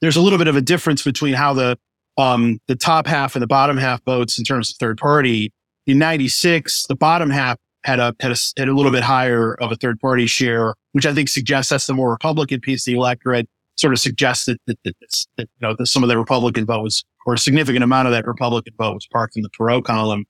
there's 0.00 0.16
a 0.16 0.20
little 0.20 0.38
bit 0.38 0.48
of 0.48 0.56
a 0.56 0.60
difference 0.60 1.02
between 1.02 1.34
how 1.34 1.54
the 1.54 1.76
um, 2.16 2.60
the 2.68 2.76
top 2.76 3.06
half 3.06 3.34
and 3.34 3.42
the 3.42 3.48
bottom 3.48 3.76
half 3.76 4.02
votes 4.04 4.38
in 4.38 4.44
terms 4.44 4.70
of 4.70 4.76
third 4.76 4.98
party. 4.98 5.52
In 5.86 5.98
'96, 5.98 6.86
the 6.86 6.94
bottom 6.94 7.30
half 7.30 7.58
had 7.82 7.98
a, 7.98 8.14
had 8.20 8.30
a 8.30 8.36
had 8.56 8.68
a 8.68 8.74
little 8.74 8.92
bit 8.92 9.02
higher 9.02 9.54
of 9.54 9.72
a 9.72 9.76
third 9.76 9.98
party 9.98 10.26
share, 10.26 10.74
which 10.92 11.06
I 11.06 11.14
think 11.14 11.28
suggests 11.28 11.70
that's 11.70 11.86
the 11.86 11.94
more 11.94 12.10
Republican 12.10 12.60
piece 12.60 12.82
of 12.82 12.92
the 12.92 12.98
electorate 12.98 13.48
sort 13.78 13.92
of 13.92 13.98
suggested 13.98 14.58
that, 14.66 14.78
that, 14.84 14.96
that, 15.00 15.26
that 15.36 15.48
you 15.60 15.68
know, 15.68 15.74
that 15.78 15.86
some 15.86 16.02
of 16.02 16.08
the 16.08 16.18
Republican 16.18 16.66
vote 16.66 16.82
was, 16.82 17.04
or 17.26 17.34
a 17.34 17.38
significant 17.38 17.84
amount 17.84 18.06
of 18.06 18.12
that 18.12 18.26
Republican 18.26 18.74
vote 18.76 18.94
was 18.94 19.06
parked 19.06 19.36
in 19.36 19.42
the 19.42 19.50
Perot 19.50 19.84
column. 19.84 20.24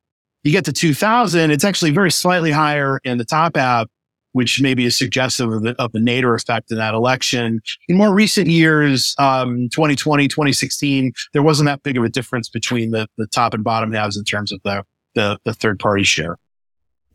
You 0.44 0.52
get 0.52 0.64
to 0.66 0.72
2000, 0.72 1.50
it's 1.50 1.64
actually 1.64 1.90
very 1.90 2.10
slightly 2.10 2.50
higher 2.50 3.00
in 3.04 3.18
the 3.18 3.24
top 3.24 3.56
half, 3.56 3.86
which 4.32 4.60
maybe 4.60 4.84
is 4.84 4.96
suggestive 4.96 5.50
of 5.50 5.62
the, 5.62 5.74
of 5.82 5.92
the 5.92 5.98
Nader 5.98 6.36
effect 6.36 6.70
in 6.70 6.78
that 6.78 6.94
election. 6.94 7.60
In 7.88 7.96
more 7.96 8.14
recent 8.14 8.48
years, 8.48 9.14
um, 9.18 9.68
2020, 9.70 10.28
2016, 10.28 11.12
there 11.32 11.42
wasn't 11.42 11.66
that 11.66 11.82
big 11.82 11.96
of 11.96 12.04
a 12.04 12.08
difference 12.08 12.48
between 12.48 12.90
the, 12.90 13.08
the 13.16 13.26
top 13.26 13.54
and 13.54 13.64
bottom 13.64 13.92
halves 13.92 14.16
in 14.16 14.24
terms 14.24 14.52
of 14.52 14.60
the, 14.64 14.84
the, 15.14 15.38
the 15.44 15.54
third 15.54 15.78
party 15.78 16.04
share. 16.04 16.36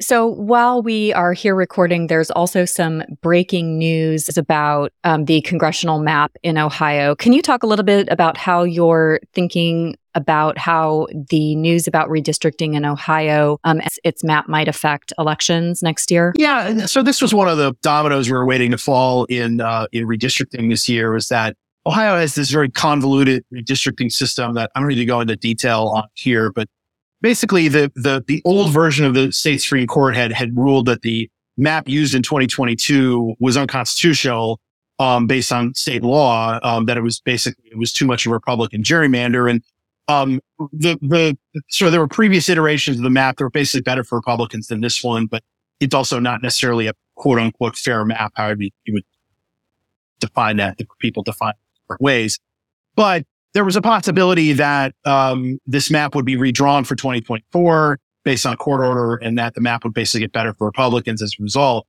So 0.01 0.27
while 0.27 0.81
we 0.81 1.13
are 1.13 1.33
here 1.33 1.55
recording, 1.55 2.07
there's 2.07 2.31
also 2.31 2.65
some 2.65 3.03
breaking 3.21 3.77
news 3.77 4.37
about 4.37 4.91
um, 5.03 5.25
the 5.25 5.41
congressional 5.41 5.99
map 5.99 6.31
in 6.43 6.57
Ohio. 6.57 7.15
Can 7.15 7.31
you 7.31 7.41
talk 7.41 7.63
a 7.63 7.67
little 7.67 7.85
bit 7.85 8.07
about 8.11 8.35
how 8.35 8.63
you're 8.63 9.19
thinking 9.33 9.95
about 10.15 10.57
how 10.57 11.07
the 11.29 11.55
news 11.55 11.87
about 11.87 12.09
redistricting 12.09 12.75
in 12.75 12.85
Ohio, 12.85 13.59
um, 13.63 13.81
its 14.03 14.23
map 14.23 14.47
might 14.47 14.67
affect 14.67 15.13
elections 15.17 15.81
next 15.81 16.11
year? 16.11 16.33
Yeah. 16.37 16.85
So 16.85 17.01
this 17.01 17.21
was 17.21 17.33
one 17.33 17.47
of 17.47 17.57
the 17.57 17.73
dominoes 17.81 18.27
we 18.27 18.33
were 18.33 18.45
waiting 18.45 18.71
to 18.71 18.77
fall 18.77 19.25
in 19.25 19.61
uh, 19.61 19.87
in 19.91 20.05
redistricting 20.07 20.69
this 20.69 20.87
year. 20.87 21.11
Was 21.11 21.29
that 21.29 21.55
Ohio 21.85 22.17
has 22.17 22.35
this 22.35 22.49
very 22.49 22.69
convoluted 22.69 23.43
redistricting 23.53 24.11
system 24.11 24.53
that 24.53 24.71
I 24.75 24.79
don't 24.79 24.89
need 24.89 24.95
to 24.95 25.05
go 25.05 25.19
into 25.19 25.35
detail 25.35 25.91
on 25.95 26.03
here, 26.13 26.51
but 26.51 26.67
basically 27.23 27.69
the, 27.69 27.91
the, 27.95 28.23
the 28.27 28.41
old 28.45 28.71
version 28.71 29.05
of 29.05 29.15
the 29.15 29.31
state 29.31 29.61
Supreme 29.61 29.87
Court 29.87 30.13
had, 30.13 30.31
had 30.31 30.55
ruled 30.55 30.85
that 30.85 31.01
the 31.01 31.31
map 31.57 31.87
used 31.87 32.13
in 32.13 32.21
2022 32.21 33.35
was 33.39 33.57
unconstitutional, 33.57 34.59
um, 34.99 35.25
based 35.25 35.51
on 35.51 35.73
state 35.73 36.03
law, 36.03 36.59
um, 36.61 36.85
that 36.85 36.97
it 36.97 37.01
was 37.01 37.21
basically, 37.21 37.63
it 37.71 37.77
was 37.77 37.91
too 37.91 38.05
much 38.05 38.25
of 38.25 38.31
a 38.31 38.33
Republican 38.33 38.83
gerrymander. 38.83 39.49
And, 39.49 39.63
um, 40.09 40.41
the, 40.73 40.99
the, 41.01 41.37
so 41.69 41.89
there 41.89 42.01
were 42.01 42.09
previous 42.09 42.49
iterations 42.49 42.97
of 42.97 43.03
the 43.03 43.09
map 43.09 43.37
that 43.37 43.45
were 43.45 43.49
basically 43.49 43.81
better 43.81 44.03
for 44.03 44.17
Republicans 44.17 44.67
than 44.67 44.81
this 44.81 45.01
one, 45.01 45.25
but 45.25 45.43
it's 45.79 45.95
also 45.95 46.19
not 46.19 46.43
necessarily 46.43 46.87
a 46.87 46.93
quote 47.15 47.39
unquote 47.39 47.77
fair 47.77 48.03
map, 48.03 48.33
however 48.35 48.63
you 48.63 48.93
would 48.93 49.05
define 50.19 50.57
that, 50.57 50.77
people 50.99 51.23
define 51.23 51.53
different 51.81 52.01
ways. 52.01 52.37
But 52.95 53.23
there 53.53 53.63
was 53.63 53.75
a 53.75 53.81
possibility 53.81 54.53
that 54.53 54.93
um, 55.05 55.59
this 55.65 55.91
map 55.91 56.15
would 56.15 56.25
be 56.25 56.35
redrawn 56.35 56.83
for 56.83 56.95
2024 56.95 57.99
based 58.23 58.45
on 58.45 58.55
court 58.57 58.81
order, 58.81 59.15
and 59.17 59.37
that 59.37 59.53
the 59.53 59.61
map 59.61 59.83
would 59.83 59.93
basically 59.93 60.21
get 60.21 60.31
better 60.31 60.53
for 60.53 60.65
Republicans 60.65 61.21
as 61.21 61.35
a 61.39 61.43
result. 61.43 61.85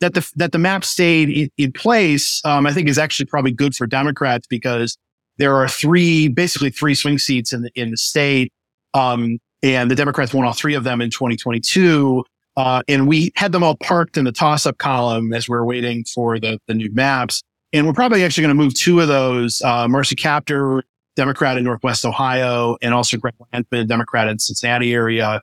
That 0.00 0.14
the 0.14 0.28
that 0.36 0.52
the 0.52 0.58
map 0.58 0.84
stayed 0.84 1.30
in, 1.30 1.50
in 1.56 1.72
place, 1.72 2.40
um, 2.44 2.66
I 2.66 2.72
think, 2.72 2.88
is 2.88 2.98
actually 2.98 3.26
probably 3.26 3.52
good 3.52 3.74
for 3.74 3.86
Democrats 3.86 4.46
because 4.46 4.96
there 5.38 5.56
are 5.56 5.68
three, 5.68 6.28
basically 6.28 6.70
three 6.70 6.94
swing 6.94 7.18
seats 7.18 7.52
in 7.52 7.62
the 7.62 7.70
in 7.74 7.90
the 7.90 7.96
state, 7.96 8.52
um, 8.94 9.38
and 9.62 9.90
the 9.90 9.94
Democrats 9.94 10.32
won 10.32 10.46
all 10.46 10.52
three 10.52 10.74
of 10.74 10.84
them 10.84 11.00
in 11.00 11.10
2022. 11.10 12.24
Uh, 12.56 12.82
and 12.86 13.08
we 13.08 13.32
had 13.34 13.50
them 13.50 13.64
all 13.64 13.76
parked 13.76 14.16
in 14.16 14.24
the 14.24 14.30
toss 14.30 14.64
up 14.64 14.78
column 14.78 15.32
as 15.32 15.48
we 15.48 15.56
are 15.56 15.64
waiting 15.64 16.04
for 16.04 16.38
the, 16.38 16.56
the 16.68 16.74
new 16.74 16.88
maps. 16.92 17.42
And 17.72 17.84
we're 17.84 17.92
probably 17.92 18.22
actually 18.22 18.42
going 18.42 18.56
to 18.56 18.62
move 18.62 18.74
two 18.74 19.00
of 19.00 19.08
those, 19.08 19.60
uh, 19.62 19.88
Marcy 19.88 20.14
Kaptur, 20.14 20.82
Democrat 21.16 21.56
in 21.56 21.64
Northwest 21.64 22.04
Ohio, 22.04 22.76
and 22.82 22.94
also 22.94 23.16
Greg 23.16 23.34
Landsman, 23.52 23.86
Democrat 23.86 24.28
in 24.28 24.38
Cincinnati 24.38 24.92
area, 24.92 25.40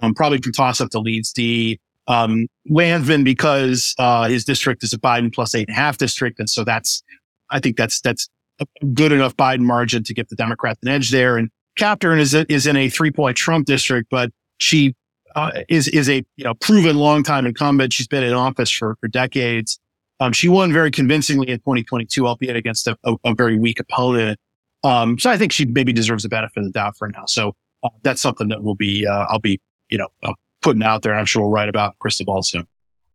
um, 0.00 0.14
probably 0.14 0.38
from 0.38 0.52
toss 0.52 0.80
up 0.80 0.90
to 0.90 0.98
Leans 0.98 1.32
D. 1.32 1.78
Um, 2.08 2.48
Landsman 2.68 3.22
because, 3.22 3.94
uh, 3.98 4.28
his 4.28 4.44
district 4.44 4.82
is 4.82 4.92
a 4.92 4.98
Biden 4.98 5.32
plus 5.32 5.54
eight 5.54 5.68
and 5.68 5.76
a 5.76 5.80
half 5.80 5.98
district. 5.98 6.40
And 6.40 6.50
so 6.50 6.64
that's, 6.64 7.02
I 7.50 7.60
think 7.60 7.76
that's, 7.76 8.00
that's 8.00 8.28
a 8.60 8.66
good 8.86 9.12
enough 9.12 9.36
Biden 9.36 9.60
margin 9.60 10.02
to 10.04 10.14
give 10.14 10.28
the 10.28 10.36
Democrats 10.36 10.80
an 10.82 10.88
edge 10.88 11.10
there. 11.10 11.36
And 11.36 11.48
Kaptur 11.78 12.18
is, 12.18 12.34
is 12.34 12.66
in 12.66 12.76
a 12.76 12.88
three 12.88 13.12
point 13.12 13.36
Trump 13.36 13.66
district, 13.66 14.08
but 14.10 14.30
she 14.58 14.94
uh, 15.34 15.50
is 15.68 15.88
is 15.88 16.08
a 16.08 16.24
you 16.36 16.44
know 16.44 16.54
proven 16.54 16.96
longtime 16.96 17.46
incumbent. 17.46 17.92
She's 17.92 18.06
been 18.06 18.22
in 18.22 18.32
office 18.32 18.70
for 18.70 18.96
for 19.00 19.08
decades. 19.08 19.78
Um, 20.20 20.32
she 20.32 20.48
won 20.48 20.72
very 20.72 20.90
convincingly 20.90 21.48
in 21.48 21.58
2022, 21.58 22.26
albeit 22.26 22.54
against 22.54 22.86
a, 22.86 22.96
a, 23.04 23.16
a 23.24 23.34
very 23.34 23.58
weak 23.58 23.80
opponent. 23.80 24.38
Um, 24.84 25.18
so 25.18 25.30
I 25.30 25.36
think 25.36 25.52
she 25.52 25.64
maybe 25.64 25.92
deserves 25.92 26.22
the 26.22 26.28
benefit 26.28 26.58
of 26.58 26.64
the 26.64 26.70
doubt 26.70 26.96
for 26.96 27.08
now. 27.08 27.24
So 27.26 27.54
uh, 27.82 27.88
that's 28.02 28.20
something 28.20 28.48
that 28.48 28.62
will 28.62 28.74
be 28.74 29.06
uh, 29.06 29.26
I'll 29.28 29.38
be 29.38 29.60
you 29.90 29.98
know 29.98 30.08
uh, 30.22 30.32
putting 30.60 30.82
out 30.82 31.02
there. 31.02 31.14
I'm 31.14 31.26
sure 31.26 31.42
we'll 31.42 31.52
write 31.52 31.68
about 31.68 31.98
crystal 31.98 32.26
ball 32.26 32.42
soon. 32.42 32.66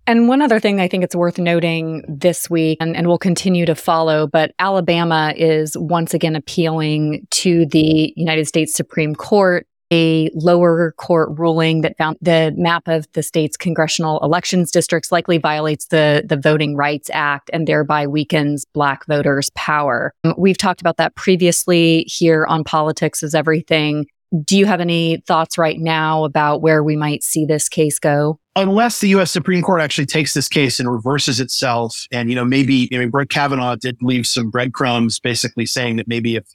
And 0.06 0.30
one 0.30 0.42
other 0.42 0.62
thing 0.62 0.80
I 0.80 0.88
think 0.88 1.04
it's 1.04 1.16
worth 1.16 1.38
noting 1.38 2.02
this 2.08 2.50
week, 2.50 2.78
and, 2.80 2.96
and 2.96 3.08
we'll 3.08 3.18
continue 3.18 3.66
to 3.66 3.76
follow, 3.76 4.26
but 4.26 4.54
Alabama 4.58 5.34
is 5.36 5.78
once 5.78 6.14
again 6.14 6.34
appealing 6.34 7.28
to 7.32 7.66
the 7.66 8.14
United 8.16 8.48
States 8.48 8.74
Supreme 8.74 9.16
Court 9.16 9.68
a 9.92 10.30
lower 10.34 10.94
court 10.98 11.30
ruling 11.38 11.82
that 11.82 11.98
found 11.98 12.18
the 12.22 12.54
map 12.58 12.88
of 12.88 13.06
the 13.14 13.24
state's 13.24 13.58
congressional 13.58 14.20
elections 14.20 14.72
districts 14.72 15.12
likely 15.12 15.38
violates 15.38 15.88
the, 15.88 16.24
the 16.26 16.38
Voting 16.38 16.76
Rights 16.76 17.10
Act 17.14 17.50
and 17.54 17.68
thereby 17.68 18.08
weakens 18.08 18.66
Black 18.74 19.06
voters' 19.08 19.50
power. 19.56 20.14
Um, 20.24 20.36
we've 20.38 20.58
talked 20.58 20.82
about 20.82 20.98
that 20.98 21.16
previously 21.16 22.04
here 22.04 22.46
on 22.46 22.64
Politics 22.64 23.24
is 23.24 23.34
Everything. 23.34 24.08
Do 24.44 24.58
you 24.58 24.66
have 24.66 24.82
any 24.82 25.24
thoughts 25.26 25.58
right 25.58 25.80
now 25.80 26.26
about 26.26 26.62
where 26.62 26.84
we 26.84 26.98
might 26.98 27.24
see 27.24 27.46
this 27.46 27.70
case 27.70 27.98
go? 27.98 28.40
Unless 28.58 29.00
the 29.00 29.10
U.S. 29.10 29.32
Supreme 29.32 29.62
Court 29.62 29.80
actually 29.80 30.08
takes 30.08 30.34
this 30.34 30.50
case 30.50 30.80
and 30.80 30.92
reverses 30.92 31.40
itself, 31.40 32.08
and 32.12 32.28
you 32.28 32.36
know 32.36 32.44
maybe 32.44 32.90
I 32.92 32.98
mean 32.98 33.10
Brett 33.10 33.30
Kavanaugh 33.30 33.76
did 33.76 33.98
leave 34.02 34.26
some 34.26 34.50
breadcrumbs, 34.50 35.20
basically 35.20 35.66
saying 35.66 35.98
that 35.98 36.08
maybe 36.08 36.36
if 36.36 36.46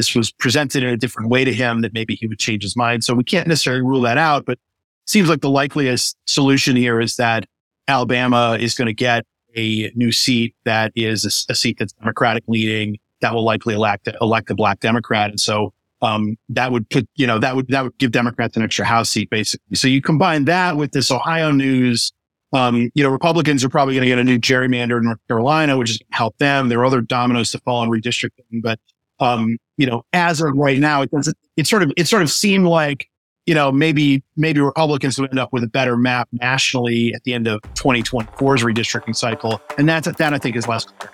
this 0.00 0.14
was 0.14 0.32
presented 0.32 0.82
in 0.82 0.88
a 0.88 0.96
different 0.96 1.28
way 1.28 1.44
to 1.44 1.52
him, 1.52 1.82
that 1.82 1.92
maybe 1.92 2.14
he 2.14 2.26
would 2.26 2.38
change 2.38 2.62
his 2.62 2.74
mind. 2.74 3.04
So 3.04 3.12
we 3.12 3.22
can't 3.22 3.46
necessarily 3.46 3.82
rule 3.82 4.00
that 4.00 4.16
out, 4.16 4.46
but 4.46 4.58
seems 5.04 5.28
like 5.28 5.42
the 5.42 5.50
likeliest 5.50 6.16
solution 6.24 6.74
here 6.74 7.00
is 7.00 7.16
that 7.16 7.44
Alabama 7.86 8.56
is 8.58 8.74
going 8.74 8.86
to 8.86 8.94
get 8.94 9.26
a 9.54 9.90
new 9.94 10.10
seat 10.10 10.54
that 10.64 10.90
is 10.94 11.24
a, 11.26 11.52
a, 11.52 11.54
seat 11.54 11.76
that's 11.78 11.92
Democratic 11.92 12.44
leading 12.46 12.96
that 13.20 13.34
will 13.34 13.44
likely 13.44 13.74
elect 13.74 14.08
elect 14.22 14.48
a 14.48 14.54
black 14.54 14.80
Democrat, 14.80 15.28
and 15.28 15.38
so 15.38 15.74
um, 16.00 16.38
that 16.48 16.72
would 16.72 16.88
put 16.88 17.06
you 17.16 17.26
know 17.26 17.38
that 17.38 17.54
would 17.56 17.68
that 17.68 17.82
would 17.82 17.98
give 17.98 18.12
Democrats 18.12 18.56
an 18.56 18.62
extra 18.62 18.86
House 18.86 19.10
seat 19.10 19.28
basically. 19.28 19.76
So 19.76 19.86
you 19.86 20.00
combine 20.00 20.46
that 20.46 20.76
with 20.76 20.92
this 20.92 21.10
Ohio 21.10 21.50
news. 21.50 22.12
Um, 22.52 22.90
you 22.94 23.04
know, 23.04 23.10
Republicans 23.10 23.62
are 23.64 23.68
probably 23.68 23.94
going 23.94 24.02
to 24.02 24.08
get 24.08 24.18
a 24.18 24.24
new 24.24 24.38
gerrymander 24.38 24.98
in 24.98 25.04
North 25.04 25.20
Carolina, 25.28 25.76
which 25.76 25.90
is 25.90 26.00
help 26.10 26.38
them. 26.38 26.68
There 26.68 26.80
are 26.80 26.84
other 26.86 27.00
dominoes 27.00 27.52
to 27.52 27.58
fall 27.58 27.82
in 27.84 27.90
redistricting, 27.90 28.62
but 28.62 28.80
um, 29.20 29.58
you 29.80 29.86
know, 29.86 30.04
as 30.12 30.42
of 30.42 30.54
right 30.54 30.78
now, 30.78 31.00
it 31.00 31.10
doesn't, 31.10 31.36
it 31.56 31.66
sort 31.66 31.82
of, 31.82 31.90
it 31.96 32.06
sort 32.06 32.20
of 32.20 32.30
seemed 32.30 32.66
like, 32.66 33.08
you 33.46 33.54
know, 33.54 33.72
maybe, 33.72 34.22
maybe 34.36 34.60
Republicans 34.60 35.18
would 35.18 35.30
end 35.30 35.38
up 35.38 35.54
with 35.54 35.64
a 35.64 35.68
better 35.68 35.96
map 35.96 36.28
nationally 36.32 37.14
at 37.14 37.24
the 37.24 37.32
end 37.32 37.48
of 37.48 37.62
2024's 37.76 38.62
redistricting 38.62 39.16
cycle. 39.16 39.58
And 39.78 39.88
that's, 39.88 40.06
that 40.06 40.34
I 40.34 40.38
think 40.38 40.54
is 40.54 40.68
less 40.68 40.84
clear 40.84 41.10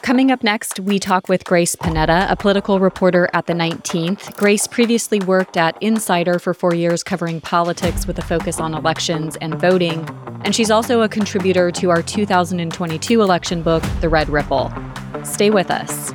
Coming 0.00 0.30
up 0.30 0.42
next, 0.42 0.80
we 0.80 0.98
talk 0.98 1.28
with 1.28 1.44
Grace 1.44 1.76
Panetta, 1.76 2.28
a 2.30 2.36
political 2.36 2.80
reporter 2.80 3.28
at 3.34 3.46
the 3.46 3.52
19th. 3.52 4.34
Grace 4.34 4.66
previously 4.66 5.20
worked 5.20 5.58
at 5.58 5.76
Insider 5.82 6.38
for 6.38 6.54
four 6.54 6.74
years 6.74 7.02
covering 7.02 7.38
politics 7.42 8.06
with 8.06 8.18
a 8.18 8.22
focus 8.22 8.58
on 8.58 8.72
elections 8.72 9.36
and 9.42 9.60
voting. 9.60 10.08
And 10.42 10.56
she's 10.56 10.70
also 10.70 11.02
a 11.02 11.08
contributor 11.08 11.70
to 11.72 11.90
our 11.90 12.00
2022 12.00 13.20
election 13.20 13.62
book, 13.62 13.82
The 14.00 14.08
Red 14.08 14.30
Ripple. 14.30 14.72
Stay 15.22 15.50
with 15.50 15.70
us. 15.70 16.14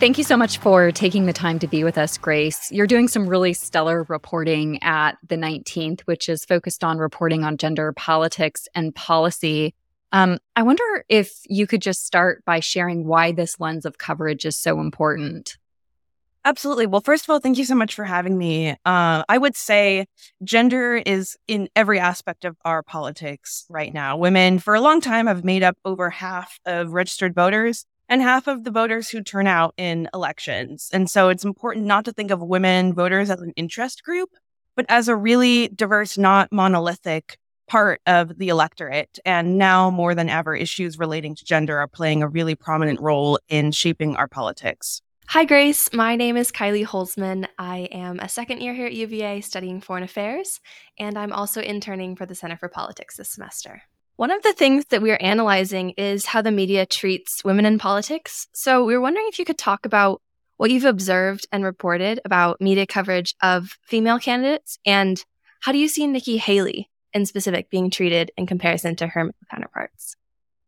Thank 0.00 0.18
you 0.18 0.24
so 0.24 0.36
much 0.36 0.58
for 0.58 0.90
taking 0.90 1.26
the 1.26 1.32
time 1.32 1.60
to 1.60 1.68
be 1.68 1.84
with 1.84 1.96
us, 1.96 2.18
Grace. 2.18 2.70
You're 2.72 2.86
doing 2.86 3.06
some 3.06 3.28
really 3.28 3.52
stellar 3.54 4.04
reporting 4.08 4.82
at 4.82 5.12
the 5.26 5.36
19th, 5.36 6.00
which 6.02 6.28
is 6.28 6.44
focused 6.44 6.82
on 6.82 6.98
reporting 6.98 7.44
on 7.44 7.56
gender 7.56 7.92
politics 7.92 8.66
and 8.74 8.94
policy. 8.94 9.72
Um, 10.10 10.38
I 10.56 10.62
wonder 10.62 11.04
if 11.08 11.40
you 11.48 11.66
could 11.68 11.80
just 11.80 12.04
start 12.04 12.44
by 12.44 12.60
sharing 12.60 13.06
why 13.06 13.32
this 13.32 13.60
lens 13.60 13.86
of 13.86 13.96
coverage 13.96 14.44
is 14.44 14.58
so 14.58 14.80
important. 14.80 15.56
Absolutely. 16.44 16.86
Well, 16.86 17.00
first 17.00 17.24
of 17.24 17.30
all, 17.30 17.38
thank 17.38 17.56
you 17.56 17.64
so 17.64 17.74
much 17.74 17.94
for 17.94 18.04
having 18.04 18.36
me. 18.36 18.70
Uh, 18.84 19.22
I 19.28 19.38
would 19.38 19.56
say 19.56 20.06
gender 20.42 20.96
is 20.96 21.38
in 21.48 21.68
every 21.74 21.98
aspect 21.98 22.44
of 22.44 22.56
our 22.64 22.82
politics 22.82 23.64
right 23.70 23.94
now. 23.94 24.18
Women, 24.18 24.58
for 24.58 24.74
a 24.74 24.80
long 24.80 25.00
time, 25.00 25.28
have 25.28 25.44
made 25.44 25.62
up 25.62 25.78
over 25.84 26.10
half 26.10 26.58
of 26.66 26.92
registered 26.92 27.34
voters 27.34 27.86
and 28.08 28.22
half 28.22 28.46
of 28.46 28.64
the 28.64 28.70
voters 28.70 29.08
who 29.08 29.22
turn 29.22 29.46
out 29.46 29.74
in 29.76 30.08
elections. 30.14 30.90
And 30.92 31.08
so 31.10 31.28
it's 31.28 31.44
important 31.44 31.86
not 31.86 32.04
to 32.04 32.12
think 32.12 32.30
of 32.30 32.40
women 32.40 32.94
voters 32.94 33.30
as 33.30 33.40
an 33.40 33.52
interest 33.56 34.02
group, 34.02 34.30
but 34.76 34.86
as 34.88 35.08
a 35.08 35.16
really 35.16 35.68
diverse, 35.68 36.18
not 36.18 36.52
monolithic 36.52 37.38
part 37.66 38.00
of 38.06 38.38
the 38.38 38.48
electorate. 38.48 39.18
And 39.24 39.56
now 39.56 39.90
more 39.90 40.14
than 40.14 40.28
ever, 40.28 40.54
issues 40.54 40.98
relating 40.98 41.34
to 41.36 41.44
gender 41.44 41.78
are 41.78 41.88
playing 41.88 42.22
a 42.22 42.28
really 42.28 42.54
prominent 42.54 43.00
role 43.00 43.38
in 43.48 43.72
shaping 43.72 44.16
our 44.16 44.28
politics. 44.28 45.00
Hi, 45.28 45.46
Grace. 45.46 45.90
My 45.92 46.16
name 46.16 46.36
is 46.36 46.52
Kylie 46.52 46.84
Holzman. 46.84 47.48
I 47.58 47.88
am 47.90 48.20
a 48.20 48.28
second 48.28 48.60
year 48.60 48.74
here 48.74 48.86
at 48.86 48.92
UVA 48.92 49.40
studying 49.40 49.80
foreign 49.80 50.02
affairs, 50.02 50.60
and 50.98 51.16
I'm 51.16 51.32
also 51.32 51.62
interning 51.62 52.14
for 52.14 52.26
the 52.26 52.34
Center 52.34 52.58
for 52.58 52.68
Politics 52.68 53.16
this 53.16 53.30
semester. 53.30 53.82
One 54.16 54.30
of 54.30 54.42
the 54.42 54.52
things 54.52 54.84
that 54.90 55.02
we 55.02 55.10
are 55.10 55.20
analyzing 55.20 55.90
is 55.90 56.26
how 56.26 56.40
the 56.40 56.52
media 56.52 56.86
treats 56.86 57.42
women 57.44 57.66
in 57.66 57.80
politics. 57.80 58.46
So 58.52 58.84
we 58.84 58.94
were 58.94 59.00
wondering 59.00 59.26
if 59.28 59.40
you 59.40 59.44
could 59.44 59.58
talk 59.58 59.84
about 59.84 60.22
what 60.56 60.70
you've 60.70 60.84
observed 60.84 61.48
and 61.50 61.64
reported 61.64 62.20
about 62.24 62.60
media 62.60 62.86
coverage 62.86 63.34
of 63.42 63.76
female 63.82 64.20
candidates 64.20 64.78
and 64.86 65.24
how 65.62 65.72
do 65.72 65.78
you 65.78 65.88
see 65.88 66.06
Nikki 66.06 66.36
Haley 66.36 66.90
in 67.12 67.26
specific 67.26 67.70
being 67.70 67.90
treated 67.90 68.30
in 68.36 68.46
comparison 68.46 68.94
to 68.96 69.08
her 69.08 69.32
counterparts? 69.50 70.14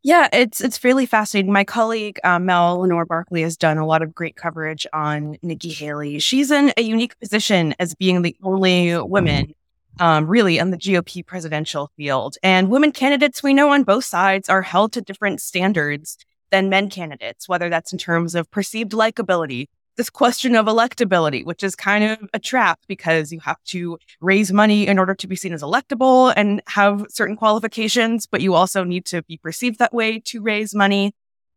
Yeah, 0.03 0.29
it's 0.33 0.61
it's 0.61 0.83
really 0.83 1.07
fascinating. 1.07 1.53
My 1.53 1.65
colleague 1.65 2.19
uh, 2.25 2.39
Mel 2.39 2.81
Leonor 2.81 3.05
Barclay 3.05 3.43
has 3.43 3.57
done 3.57 3.79
a 3.79 3.87
lot 3.87 4.03
of 4.03 4.15
great 4.15 4.37
coverage 4.37 4.87
on 4.93 5.37
Nikki 5.43 5.71
Haley. 5.71 6.19
She's 6.19 6.51
in 6.51 6.73
a 6.77 6.83
unique 6.83 7.19
position 7.21 7.75
as 7.79 7.95
being 7.95 8.23
the 8.23 8.37
only 8.43 8.97
woman 8.99 9.55
um, 9.99 10.27
really 10.27 10.59
in 10.59 10.71
the 10.71 10.77
GOP 10.77 11.25
presidential 11.25 11.91
field. 11.97 12.37
And 12.43 12.69
women 12.69 12.93
candidates 12.93 13.43
we 13.43 13.55
know 13.55 13.71
on 13.71 13.85
both 13.85 14.05
sides 14.05 14.49
are 14.49 14.63
held 14.63 14.93
to 14.93 15.01
different 15.01 15.41
standards 15.41 16.19
than 16.51 16.69
men 16.69 16.91
candidates, 16.91 17.49
whether 17.49 17.69
that's 17.69 17.93
in 17.93 17.99
terms 17.99 18.35
of 18.35 18.51
perceived 18.51 18.93
likability, 18.93 19.67
this 19.97 20.11
question 20.11 20.55
of 20.55 20.67
electability, 20.67 21.45
which 21.45 21.63
is 21.63 21.75
kind 21.75 22.05
of 22.05 22.31
a 22.35 22.39
trap 22.39 22.79
because 22.87 23.33
you 23.33 23.41
have 23.41 23.63
to 23.65 23.99
raise 24.21 24.53
money 24.53 24.87
in 24.87 24.99
order 24.99 25.15
to 25.15 25.27
be 25.27 25.37
seen 25.37 25.53
as 25.53 25.63
electable 25.63 26.33
and 26.37 26.63
have 26.67 27.07
certain 27.09 27.37
qualifications, 27.37 28.27
but 28.27 28.43
you 28.43 28.55
also 28.55 28.85
need 28.85 29.07
to 29.07 29.23
be 29.23 29.39
perceived 29.39 29.79
that 29.79 29.95
way 29.95 30.21
to 30.21 30.43
raise 30.43 30.75
money. 30.75 31.13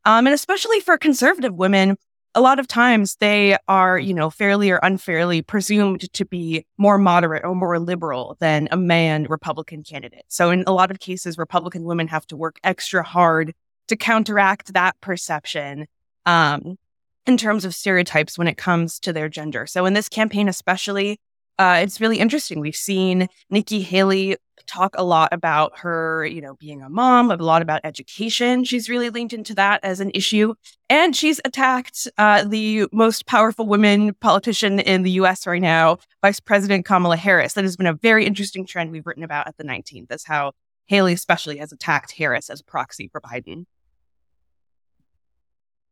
Um, 0.05 0.25
and 0.25 0.33
especially 0.33 0.79
for 0.79 0.97
conservative 0.97 1.53
women, 1.53 1.97
a 2.35 2.41
lot 2.41 2.59
of 2.59 2.67
times 2.67 3.15
they 3.19 3.57
are, 3.67 3.97
you 3.97 4.13
know, 4.13 4.29
fairly 4.29 4.69
or 4.69 4.79
unfairly 4.83 5.41
presumed 5.41 6.11
to 6.13 6.25
be 6.25 6.65
more 6.77 6.97
moderate 6.97 7.43
or 7.43 7.55
more 7.55 7.79
liberal 7.79 8.37
than 8.39 8.67
a 8.71 8.77
man 8.77 9.25
Republican 9.29 9.83
candidate. 9.83 10.25
So 10.27 10.51
in 10.51 10.63
a 10.67 10.71
lot 10.71 10.91
of 10.91 10.99
cases, 10.99 11.37
Republican 11.37 11.83
women 11.83 12.07
have 12.07 12.27
to 12.27 12.37
work 12.37 12.59
extra 12.63 13.03
hard 13.03 13.53
to 13.87 13.95
counteract 13.95 14.73
that 14.73 14.99
perception 15.01 15.87
um, 16.25 16.77
in 17.25 17.37
terms 17.37 17.65
of 17.65 17.73
stereotypes 17.73 18.37
when 18.37 18.47
it 18.47 18.57
comes 18.57 18.99
to 18.99 19.11
their 19.11 19.29
gender. 19.29 19.65
So 19.65 19.85
in 19.85 19.93
this 19.93 20.09
campaign, 20.09 20.47
especially, 20.47 21.19
uh, 21.59 21.79
it's 21.83 21.99
really 21.99 22.17
interesting. 22.17 22.59
We've 22.59 22.75
seen 22.75 23.27
Nikki 23.49 23.81
Haley 23.81 24.37
talk 24.65 24.95
a 24.97 25.03
lot 25.03 25.33
about 25.33 25.77
her, 25.79 26.25
you 26.25 26.41
know, 26.41 26.55
being 26.59 26.81
a 26.81 26.89
mom, 26.89 27.31
a 27.31 27.35
lot 27.35 27.61
about 27.61 27.81
education. 27.83 28.63
She's 28.63 28.87
really 28.87 29.09
leaned 29.09 29.33
into 29.33 29.53
that 29.55 29.79
as 29.83 29.99
an 29.99 30.11
issue. 30.13 30.53
And 30.89 31.15
she's 31.15 31.41
attacked 31.43 32.07
uh, 32.17 32.43
the 32.45 32.87
most 32.93 33.25
powerful 33.25 33.65
women 33.65 34.13
politician 34.15 34.79
in 34.79 35.03
the 35.03 35.11
US 35.11 35.45
right 35.45 35.61
now, 35.61 35.97
Vice 36.21 36.39
President 36.39 36.85
Kamala 36.85 37.17
Harris. 37.17 37.53
That 37.53 37.63
has 37.65 37.75
been 37.75 37.87
a 37.87 37.93
very 37.93 38.25
interesting 38.25 38.65
trend 38.65 38.91
we've 38.91 39.05
written 39.05 39.23
about 39.23 39.47
at 39.47 39.57
the 39.57 39.63
19th, 39.63 40.11
is 40.11 40.23
how 40.25 40.53
Haley, 40.85 41.13
especially, 41.13 41.57
has 41.57 41.71
attacked 41.71 42.11
Harris 42.11 42.49
as 42.49 42.61
a 42.61 42.63
proxy 42.63 43.09
for 43.11 43.19
Biden. 43.19 43.65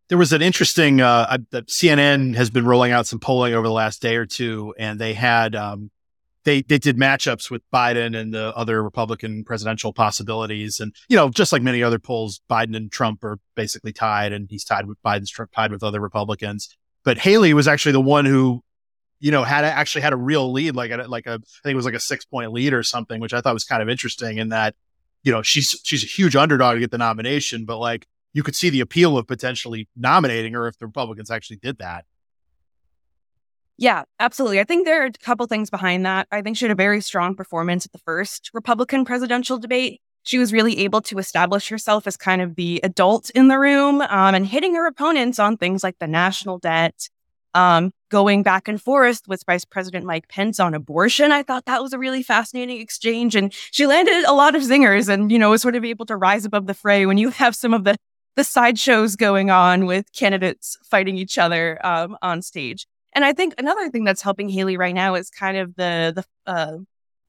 There 0.09 0.17
was 0.17 0.31
an 0.31 0.41
interesting, 0.41 1.01
uh, 1.01 1.37
CNN 1.51 2.35
has 2.35 2.49
been 2.49 2.65
rolling 2.65 2.93
out 2.93 3.07
some 3.07 3.19
polling 3.19 3.53
over 3.53 3.67
the 3.67 3.73
last 3.73 4.01
day 4.01 4.15
or 4.15 4.25
two, 4.25 4.73
and 4.77 4.99
they 4.99 5.13
had 5.13 5.53
um, 5.53 5.91
they 6.47 6.61
they 6.61 6.77
did 6.77 6.95
matchups 6.95 7.51
with 7.51 7.61
Biden 7.73 8.17
and 8.17 8.33
the 8.33 8.55
other 8.55 8.81
Republican 8.81 9.43
presidential 9.43 9.91
possibilities, 9.91 10.79
and 10.79 10.95
you 11.09 11.17
know, 11.17 11.29
just 11.29 11.51
like 11.51 11.61
many 11.61 11.83
other 11.83 11.99
polls, 11.99 12.39
Biden 12.49 12.75
and 12.75 12.89
Trump 12.89 13.21
are 13.25 13.37
basically 13.55 13.91
tied, 13.91 14.31
and 14.31 14.47
he's 14.49 14.63
tied 14.63 14.87
with 14.87 14.97
Biden's 15.03 15.29
trump 15.29 15.51
tied 15.51 15.71
with 15.71 15.83
other 15.83 15.99
Republicans. 15.99 16.69
But 17.03 17.17
Haley 17.17 17.53
was 17.53 17.67
actually 17.67 17.91
the 17.91 18.01
one 18.01 18.23
who, 18.23 18.63
you 19.19 19.29
know, 19.29 19.43
had 19.43 19.65
actually 19.65 20.03
had 20.03 20.13
a 20.13 20.17
real 20.17 20.49
lead, 20.53 20.73
like 20.73 20.91
a 20.91 21.03
like 21.03 21.27
a 21.27 21.33
I 21.33 21.59
think 21.63 21.73
it 21.73 21.75
was 21.75 21.85
like 21.85 21.93
a 21.93 21.99
six 21.99 22.23
point 22.23 22.53
lead 22.53 22.73
or 22.73 22.81
something, 22.81 23.19
which 23.19 23.33
I 23.33 23.41
thought 23.41 23.53
was 23.53 23.65
kind 23.65 23.81
of 23.81 23.89
interesting 23.89 24.37
in 24.37 24.47
that, 24.49 24.73
you 25.23 25.33
know, 25.33 25.41
she's 25.41 25.77
she's 25.83 26.05
a 26.05 26.07
huge 26.07 26.37
underdog 26.37 26.75
to 26.75 26.79
get 26.79 26.91
the 26.91 26.97
nomination, 26.97 27.65
but 27.65 27.77
like 27.77 28.07
you 28.37 28.43
could 28.43 28.55
see 28.55 28.69
the 28.69 28.81
appeal 28.81 29.17
of 29.17 29.25
potentially 29.25 29.89
nominating 29.95 30.53
her 30.53 30.67
if 30.67 30.77
the 30.77 30.85
Republicans 30.85 31.31
actually 31.31 31.55
did 31.55 31.79
that. 31.79 32.05
Yeah, 33.79 34.03
absolutely. 34.19 34.59
I 34.59 34.63
think 34.63 34.85
there 34.85 35.01
are 35.01 35.07
a 35.07 35.11
couple 35.11 35.47
things 35.47 35.71
behind 35.71 36.05
that. 36.05 36.27
I 36.31 36.43
think 36.43 36.55
she 36.55 36.65
had 36.65 36.71
a 36.71 36.75
very 36.75 37.01
strong 37.01 37.33
performance 37.33 37.87
at 37.87 37.93
the 37.93 37.97
first 37.97 38.51
Republican 38.53 39.05
presidential 39.05 39.57
debate. 39.57 40.01
She 40.21 40.37
was 40.37 40.53
really 40.53 40.77
able 40.79 41.01
to 41.01 41.17
establish 41.17 41.67
herself 41.69 42.05
as 42.05 42.15
kind 42.15 42.43
of 42.43 42.55
the 42.55 42.79
adult 42.83 43.31
in 43.31 43.47
the 43.47 43.57
room 43.57 44.01
um, 44.01 44.35
and 44.35 44.45
hitting 44.45 44.75
her 44.75 44.85
opponents 44.85 45.39
on 45.39 45.57
things 45.57 45.83
like 45.83 45.97
the 45.97 46.07
national 46.07 46.59
debt, 46.59 47.09
um, 47.55 47.91
going 48.09 48.43
back 48.43 48.67
and 48.67 48.79
forth 48.79 49.21
with 49.27 49.43
Vice 49.47 49.65
President 49.65 50.05
Mike 50.05 50.27
Pence 50.27 50.59
on 50.59 50.75
abortion. 50.75 51.31
I 51.31 51.41
thought 51.41 51.65
that 51.65 51.81
was 51.81 51.91
a 51.91 51.97
really 51.97 52.21
fascinating 52.21 52.79
exchange. 52.81 53.35
And 53.35 53.51
she 53.71 53.87
landed 53.87 54.25
a 54.25 54.33
lot 54.33 54.53
of 54.53 54.61
zingers 54.61 55.09
and, 55.09 55.31
you 55.31 55.39
know, 55.39 55.49
was 55.49 55.63
sort 55.63 55.75
of 55.75 55.83
able 55.83 56.05
to 56.05 56.15
rise 56.15 56.45
above 56.45 56.67
the 56.67 56.75
fray 56.75 57.07
when 57.07 57.17
you 57.17 57.31
have 57.31 57.55
some 57.55 57.73
of 57.73 57.83
the, 57.83 57.95
the 58.37 58.43
sideshows 58.43 59.15
going 59.15 59.49
on 59.49 59.87
with 59.87 60.13
candidates 60.13 60.77
fighting 60.83 61.17
each 61.17 61.37
other 61.39 61.83
um, 61.85 62.15
on 62.21 62.41
stage. 62.43 62.87
And 63.13 63.25
I 63.25 63.33
think 63.33 63.55
another 63.57 63.89
thing 63.89 64.03
that's 64.03 64.21
helping 64.21 64.47
Haley 64.47 64.77
right 64.77 64.93
now 64.93 65.15
is 65.15 65.31
kind 65.31 65.57
of 65.57 65.75
the 65.75 66.13
the 66.15 66.51
uh, 66.51 66.77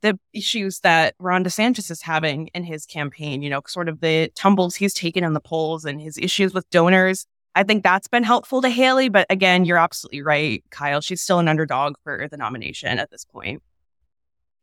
the 0.02 0.18
issues 0.32 0.80
that 0.80 1.14
Ron 1.18 1.42
DeSantis 1.42 1.90
is 1.90 2.02
having 2.02 2.48
in 2.48 2.62
his 2.62 2.84
campaign. 2.84 3.40
You 3.42 3.48
know, 3.48 3.62
sort 3.66 3.88
of 3.88 4.00
the 4.00 4.30
tumbles 4.36 4.76
he's 4.76 4.92
taken 4.92 5.24
in 5.24 5.32
the 5.32 5.40
polls 5.40 5.86
and 5.86 5.98
his 6.00 6.18
issues 6.18 6.52
with 6.52 6.68
donors. 6.68 7.26
I 7.54 7.62
think 7.62 7.82
that's 7.82 8.06
been 8.06 8.22
helpful 8.22 8.60
to 8.60 8.68
Haley. 8.68 9.08
But 9.08 9.26
again, 9.30 9.64
you're 9.64 9.78
absolutely 9.78 10.20
right, 10.20 10.62
Kyle. 10.70 11.00
She's 11.00 11.22
still 11.22 11.38
an 11.38 11.48
underdog 11.48 11.94
for 12.04 12.28
the 12.30 12.36
nomination 12.36 12.98
at 12.98 13.10
this 13.10 13.24
point. 13.24 13.62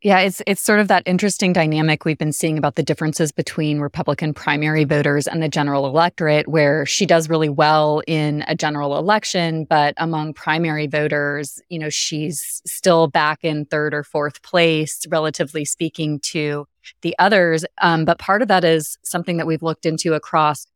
Yeah, 0.05 0.19
it's 0.19 0.39
it's 0.45 0.61
sort 0.61 0.79
of 0.79 0.87
that 0.89 1.01
interesting 1.07 1.51
dynamic 1.51 2.05
we've 2.05 2.19
been 2.19 2.31
seeing 2.31 2.59
about 2.59 2.75
the 2.75 2.83
differences 2.83 3.31
between 3.31 3.79
Republican 3.79 4.35
primary 4.35 4.83
voters 4.83 5.25
and 5.25 5.41
the 5.41 5.49
general 5.49 5.87
electorate, 5.87 6.47
where 6.47 6.85
she 6.85 7.07
does 7.07 7.27
really 7.27 7.49
well 7.49 8.03
in 8.05 8.43
a 8.47 8.53
general 8.53 8.99
election, 8.99 9.65
but 9.67 9.95
among 9.97 10.35
primary 10.35 10.85
voters, 10.85 11.59
you 11.69 11.79
know, 11.79 11.89
she's 11.89 12.61
still 12.67 13.07
back 13.07 13.39
in 13.41 13.65
third 13.65 13.95
or 13.95 14.03
fourth 14.03 14.43
place, 14.43 15.07
relatively 15.09 15.65
speaking, 15.65 16.19
to 16.19 16.67
the 17.01 17.15
others. 17.17 17.65
Um, 17.81 18.05
but 18.05 18.19
part 18.19 18.43
of 18.43 18.47
that 18.49 18.63
is 18.63 18.99
something 19.01 19.37
that 19.37 19.47
we've 19.47 19.63
looked 19.63 19.87
into 19.87 20.13
across 20.13 20.67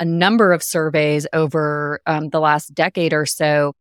a 0.00 0.06
number 0.06 0.50
of 0.50 0.62
surveys 0.62 1.26
over 1.34 2.00
um, 2.06 2.30
the 2.30 2.40
last 2.40 2.74
decade 2.74 3.12
or 3.12 3.26
so 3.26 3.74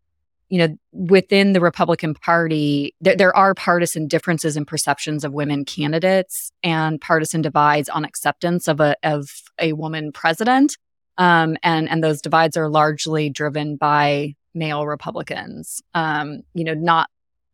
you 0.50 0.60
know, 0.60 0.78
within 0.92 1.54
the 1.54 1.60
Republican 1.60 2.14
Party, 2.14 2.96
there, 3.02 3.16
there 3.16 3.36
are 3.36 3.54
partisan 3.54 4.08
differences 4.08 4.56
in 4.56 4.66
perceptions 4.66 5.24
of 5.24 5.34
women 5.34 5.66
candidates 5.66 6.52
and 6.64 7.02
partisan 7.02 7.42
divides 7.42 7.90
on 7.90 8.06
acceptance 8.06 8.68
of 8.68 8.80
a 8.80 8.96
of 9.04 9.30
a 9.60 9.74
woman 9.74 10.12
president. 10.12 10.78
Um, 11.18 11.58
and 11.64 11.90
and 11.90 12.04
those 12.04 12.22
divides 12.22 12.56
are 12.56 12.70
largely 12.70 13.30
driven 13.30 13.76
by 13.76 14.36
male 14.54 14.86
Republicans. 14.86 15.82
Um, 15.94 16.42
you 16.54 16.64
know, 16.64 16.74
not 16.74 17.10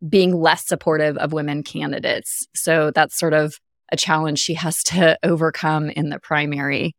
being 0.07 0.35
less 0.35 0.67
supportive 0.67 1.17
of 1.17 1.33
women 1.33 1.63
candidates. 1.63 2.47
So 2.55 2.91
that's 2.91 3.17
sort 3.17 3.33
of 3.33 3.55
a 3.91 3.97
challenge 3.97 4.39
she 4.39 4.55
has 4.55 4.83
to 4.83 5.17
overcome 5.23 5.89
in 5.89 6.09
the 6.09 6.19
primary. 6.19 6.95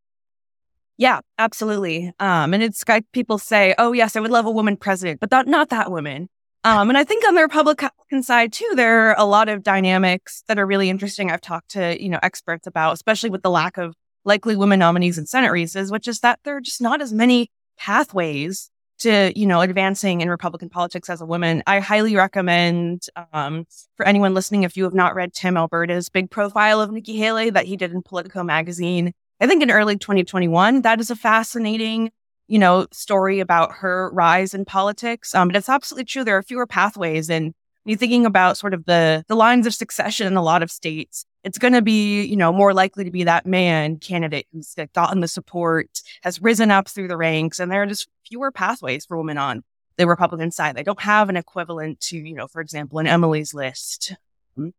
Yeah, 0.97 1.21
absolutely. 1.39 2.13
Um, 2.21 2.55
and 2.55 2.63
it's 2.63 2.85
got 2.85 3.03
people 3.13 3.39
say, 3.39 3.75
"Oh, 3.79 3.93
yes, 3.93 4.15
I 4.15 4.21
would 4.21 4.31
love 4.31 4.47
a 4.47 4.51
woman 4.51 4.77
president," 4.77 5.21
but 5.21 5.31
that, 5.31 5.47
not 5.49 5.71
that 5.71 5.91
woman. 5.91 6.29
Um, 6.63 6.89
and 6.89 6.97
I 6.97 7.05
think 7.05 7.27
on 7.27 7.35
the 7.35 7.43
Republican 7.43 8.23
side 8.23 8.53
too, 8.53 8.71
there 8.75 9.11
are 9.11 9.17
a 9.19 9.25
lot 9.27 9.49
of 9.49 9.63
dynamics 9.63 10.45
that 10.49 10.59
are 10.59 10.67
really 10.67 10.89
interesting. 10.89 11.31
I've 11.31 11.41
talked 11.41 11.71
to 11.71 12.01
you 12.03 12.09
know 12.09 12.21
experts 12.23 12.67
about, 12.67 12.95
especially 12.95 13.31
with 13.31 13.43
the 13.43 13.51
lack 13.51 13.77
of 13.77 13.95
likely 14.25 14.57
women 14.57 14.79
nominees 14.79 15.19
in 15.19 15.27
Senate 15.27 15.53
races, 15.53 15.91
which 15.91 16.09
is 16.09 16.21
that 16.21 16.39
there 16.45 16.57
are 16.57 16.61
just 16.61 16.81
not 16.81 17.03
as 17.03 17.13
many 17.13 17.51
pathways 17.77 18.71
to 19.01 19.33
you 19.37 19.47
know 19.47 19.61
advancing 19.61 20.21
in 20.21 20.31
Republican 20.31 20.69
politics 20.71 21.11
as 21.11 21.21
a 21.21 21.27
woman. 21.27 21.63
I 21.67 21.81
highly 21.81 22.15
recommend 22.15 23.07
um, 23.33 23.67
for 23.97 24.07
anyone 24.07 24.33
listening, 24.33 24.63
if 24.63 24.77
you 24.77 24.85
have 24.85 24.95
not 24.95 25.15
read 25.17 25.35
Tim 25.35 25.57
Alberta's 25.57 26.09
big 26.09 26.31
profile 26.31 26.81
of 26.81 26.93
Nikki 26.93 27.17
Haley 27.17 27.51
that 27.51 27.67
he 27.67 27.77
did 27.77 27.93
in 27.93 28.03
Politico 28.03 28.45
magazine. 28.45 29.13
I 29.41 29.47
think 29.47 29.63
in 29.63 29.71
early 29.71 29.99
2021, 29.99 30.83
that 30.83 31.01
is 31.01 31.11
a 31.11 31.17
fascinating, 31.17 32.11
you 32.47 32.59
know, 32.59 32.87
story 32.93 33.41
about 33.41 33.73
her 33.77 34.11
rise 34.13 34.55
in 34.55 34.65
politics. 34.65 35.35
Um, 35.35 35.49
but 35.49 35.57
it's 35.57 35.69
absolutely 35.69 36.05
true. 36.05 36.25
There 36.25 36.37
are 36.37 36.43
fewer 36.43 36.67
pathways. 36.67 37.29
And 37.29 37.55
you're 37.85 37.99
thinking 37.99 38.27
about 38.27 38.57
sort 38.57 38.75
of 38.75 38.85
the, 38.87 39.25
the 39.29 39.35
lines 39.35 39.67
of 39.67 39.75
succession 39.75 40.27
in 40.27 40.37
a 40.37 40.43
lot 40.43 40.63
of 40.63 40.71
states, 40.71 41.27
it's 41.43 41.59
going 41.59 41.75
to 41.75 41.83
be, 41.83 42.25
you 42.25 42.37
know, 42.37 42.53
more 42.53 42.73
likely 42.73 43.05
to 43.05 43.11
be 43.11 43.25
that 43.25 43.45
man 43.45 43.99
candidate 43.99 44.47
who's 44.53 44.75
gotten 44.95 45.21
the 45.21 45.29
support, 45.29 46.01
has 46.23 46.41
risen 46.41 46.71
up 46.71 46.89
through 46.89 47.09
the 47.09 47.17
ranks. 47.17 47.61
And 47.61 47.71
there 47.71 47.83
are 47.83 47.87
just 47.87 48.09
fewer 48.27 48.51
pathways 48.51 49.05
for 49.05 49.19
women 49.19 49.37
on 49.37 49.63
the 49.99 50.07
Republican 50.07 50.51
side. 50.51 50.77
They 50.77 50.83
don't 50.83 51.01
have 51.03 51.29
an 51.29 51.37
equivalent 51.37 52.01
to, 52.01 52.17
you 52.17 52.35
know, 52.35 52.47
for 52.47 52.61
example, 52.61 52.99
an 52.99 53.07
Emily's 53.07 53.53
list 53.53 54.15
hmm, 54.57 54.71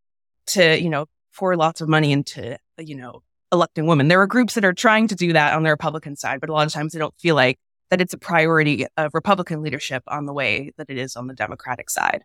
to, 0.48 0.82
you 0.82 0.90
know, 0.90 1.06
pour 1.36 1.56
lots 1.56 1.82
of 1.82 1.90
money 1.90 2.12
into, 2.12 2.58
you 2.80 2.96
know, 2.96 3.22
electing 3.52 3.86
women. 3.86 4.08
There 4.08 4.22
are 4.22 4.28
groups 4.28 4.56
that 4.56 4.66
are 4.66 4.74
trying 4.74 5.08
to 5.10 5.16
do 5.16 5.34
that 5.34 5.54
on 5.54 5.64
the 5.64 5.70
Republican 5.70 6.16
side, 6.16 6.40
but 6.42 6.50
a 6.50 6.54
lot 6.54 6.68
of 6.68 6.74
times 6.74 6.94
they 6.94 7.00
don't 7.00 7.18
feel 7.20 7.36
like 7.36 7.58
that 7.90 8.02
it's 8.02 8.14
a 8.14 8.18
priority 8.18 8.86
of 8.98 9.14
Republican 9.14 9.62
leadership 9.62 10.04
on 10.08 10.26
the 10.26 10.34
way 10.34 10.72
that 10.78 10.90
it 10.90 10.98
is 10.98 11.16
on 11.16 11.28
the 11.28 11.34
Democratic 11.34 11.90
side. 11.90 12.24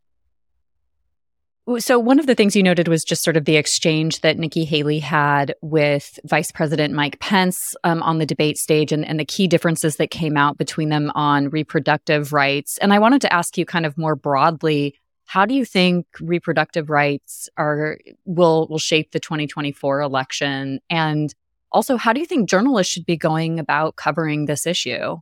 So, 1.78 2.00
one 2.00 2.18
of 2.18 2.26
the 2.26 2.34
things 2.34 2.56
you 2.56 2.62
noted 2.62 2.88
was 2.88 3.04
just 3.04 3.22
sort 3.22 3.36
of 3.36 3.44
the 3.44 3.56
exchange 3.56 4.22
that 4.22 4.38
Nikki 4.38 4.64
Haley 4.64 4.98
had 4.98 5.54
with 5.60 6.18
Vice 6.24 6.50
President 6.50 6.94
Mike 6.94 7.20
Pence 7.20 7.76
um, 7.84 8.02
on 8.02 8.18
the 8.18 8.26
debate 8.26 8.58
stage 8.58 8.90
and, 8.90 9.06
and 9.06 9.20
the 9.20 9.24
key 9.24 9.46
differences 9.46 9.96
that 9.96 10.10
came 10.10 10.36
out 10.36 10.58
between 10.58 10.88
them 10.88 11.12
on 11.14 11.50
reproductive 11.50 12.32
rights. 12.32 12.78
And 12.78 12.92
I 12.92 12.98
wanted 12.98 13.20
to 13.20 13.32
ask 13.32 13.56
you 13.56 13.66
kind 13.66 13.86
of 13.86 13.96
more 13.96 14.16
broadly 14.16 14.98
how 15.30 15.46
do 15.46 15.54
you 15.54 15.64
think 15.64 16.06
reproductive 16.20 16.90
rights 16.90 17.48
are 17.56 17.98
will 18.24 18.66
will 18.68 18.80
shape 18.80 19.12
the 19.12 19.20
2024 19.20 20.00
election? 20.00 20.80
And 20.90 21.32
also, 21.70 21.96
how 21.96 22.12
do 22.12 22.18
you 22.18 22.26
think 22.26 22.48
journalists 22.48 22.92
should 22.92 23.06
be 23.06 23.16
going 23.16 23.60
about 23.60 23.94
covering 23.94 24.46
this 24.46 24.66
issue? 24.66 25.18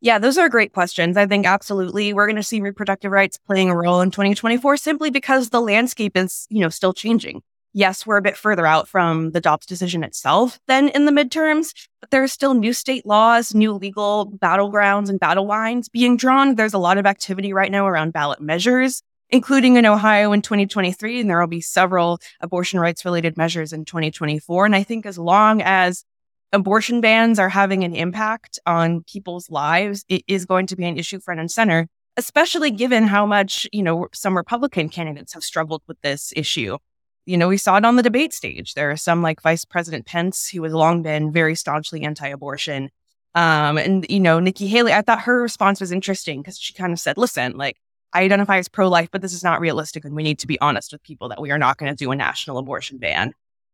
Yeah, 0.00 0.20
those 0.20 0.38
are 0.38 0.48
great 0.48 0.72
questions. 0.72 1.16
I 1.16 1.26
think 1.26 1.44
absolutely 1.44 2.12
we're 2.12 2.28
going 2.28 2.36
to 2.36 2.42
see 2.44 2.60
reproductive 2.60 3.10
rights 3.10 3.36
playing 3.36 3.68
a 3.68 3.76
role 3.76 4.00
in 4.00 4.12
2024 4.12 4.76
simply 4.76 5.10
because 5.10 5.50
the 5.50 5.60
landscape 5.60 6.16
is, 6.16 6.46
you 6.50 6.60
know, 6.60 6.68
still 6.68 6.92
changing. 6.92 7.42
Yes, 7.72 8.06
we're 8.06 8.16
a 8.16 8.22
bit 8.22 8.36
further 8.36 8.64
out 8.64 8.86
from 8.86 9.32
the 9.32 9.40
Dobbs 9.40 9.66
decision 9.66 10.04
itself 10.04 10.60
than 10.68 10.88
in 10.90 11.04
the 11.04 11.10
midterms, 11.12 11.74
but 12.00 12.12
there 12.12 12.22
are 12.22 12.28
still 12.28 12.54
new 12.54 12.72
state 12.72 13.04
laws, 13.04 13.56
new 13.56 13.72
legal 13.72 14.30
battlegrounds 14.40 15.08
and 15.08 15.18
battle 15.18 15.48
lines 15.48 15.88
being 15.88 16.16
drawn. 16.16 16.54
There's 16.54 16.74
a 16.74 16.78
lot 16.78 16.96
of 16.96 17.06
activity 17.06 17.52
right 17.52 17.72
now 17.72 17.88
around 17.88 18.12
ballot 18.12 18.40
measures 18.40 19.02
including 19.30 19.76
in 19.76 19.86
Ohio 19.86 20.32
in 20.32 20.42
2023. 20.42 21.20
And 21.20 21.30
there 21.30 21.40
will 21.40 21.46
be 21.46 21.60
several 21.60 22.20
abortion 22.40 22.80
rights 22.80 23.04
related 23.04 23.36
measures 23.36 23.72
in 23.72 23.84
2024. 23.84 24.66
And 24.66 24.74
I 24.74 24.82
think 24.82 25.06
as 25.06 25.18
long 25.18 25.62
as 25.62 26.04
abortion 26.52 27.00
bans 27.00 27.38
are 27.38 27.48
having 27.48 27.84
an 27.84 27.94
impact 27.94 28.58
on 28.66 29.04
people's 29.04 29.50
lives, 29.50 30.04
it 30.08 30.22
is 30.26 30.46
going 30.46 30.66
to 30.68 30.76
be 30.76 30.84
an 30.84 30.98
issue 30.98 31.20
front 31.20 31.40
and 31.40 31.50
center, 31.50 31.88
especially 32.16 32.70
given 32.70 33.06
how 33.06 33.26
much, 33.26 33.66
you 33.72 33.82
know, 33.82 34.08
some 34.14 34.36
Republican 34.36 34.88
candidates 34.88 35.34
have 35.34 35.44
struggled 35.44 35.82
with 35.86 36.00
this 36.00 36.32
issue. 36.36 36.78
You 37.26 37.36
know, 37.36 37.48
we 37.48 37.58
saw 37.58 37.76
it 37.76 37.84
on 37.84 37.96
the 37.96 38.02
debate 38.02 38.32
stage. 38.32 38.72
There 38.72 38.90
are 38.90 38.96
some 38.96 39.20
like 39.20 39.42
Vice 39.42 39.66
President 39.66 40.06
Pence, 40.06 40.48
who 40.48 40.62
has 40.62 40.72
long 40.72 41.02
been 41.02 41.30
very 41.30 41.54
staunchly 41.54 42.02
anti 42.02 42.28
abortion. 42.28 42.90
Um, 43.34 43.76
and, 43.76 44.06
you 44.08 44.18
know, 44.18 44.40
Nikki 44.40 44.66
Haley, 44.66 44.94
I 44.94 45.02
thought 45.02 45.20
her 45.20 45.42
response 45.42 45.80
was 45.82 45.92
interesting 45.92 46.40
because 46.40 46.58
she 46.58 46.72
kind 46.72 46.94
of 46.94 46.98
said, 46.98 47.18
listen, 47.18 47.58
like, 47.58 47.76
I 48.12 48.22
identify 48.22 48.58
as 48.58 48.68
pro 48.68 48.88
life, 48.88 49.08
but 49.10 49.22
this 49.22 49.32
is 49.32 49.44
not 49.44 49.60
realistic. 49.60 50.04
And 50.04 50.14
we 50.14 50.22
need 50.22 50.38
to 50.40 50.46
be 50.46 50.60
honest 50.60 50.92
with 50.92 51.02
people 51.02 51.28
that 51.28 51.40
we 51.40 51.50
are 51.50 51.58
not 51.58 51.76
going 51.78 51.90
to 51.90 51.96
do 51.96 52.10
a 52.10 52.16
national 52.16 52.58
abortion 52.58 52.98
ban. 52.98 53.32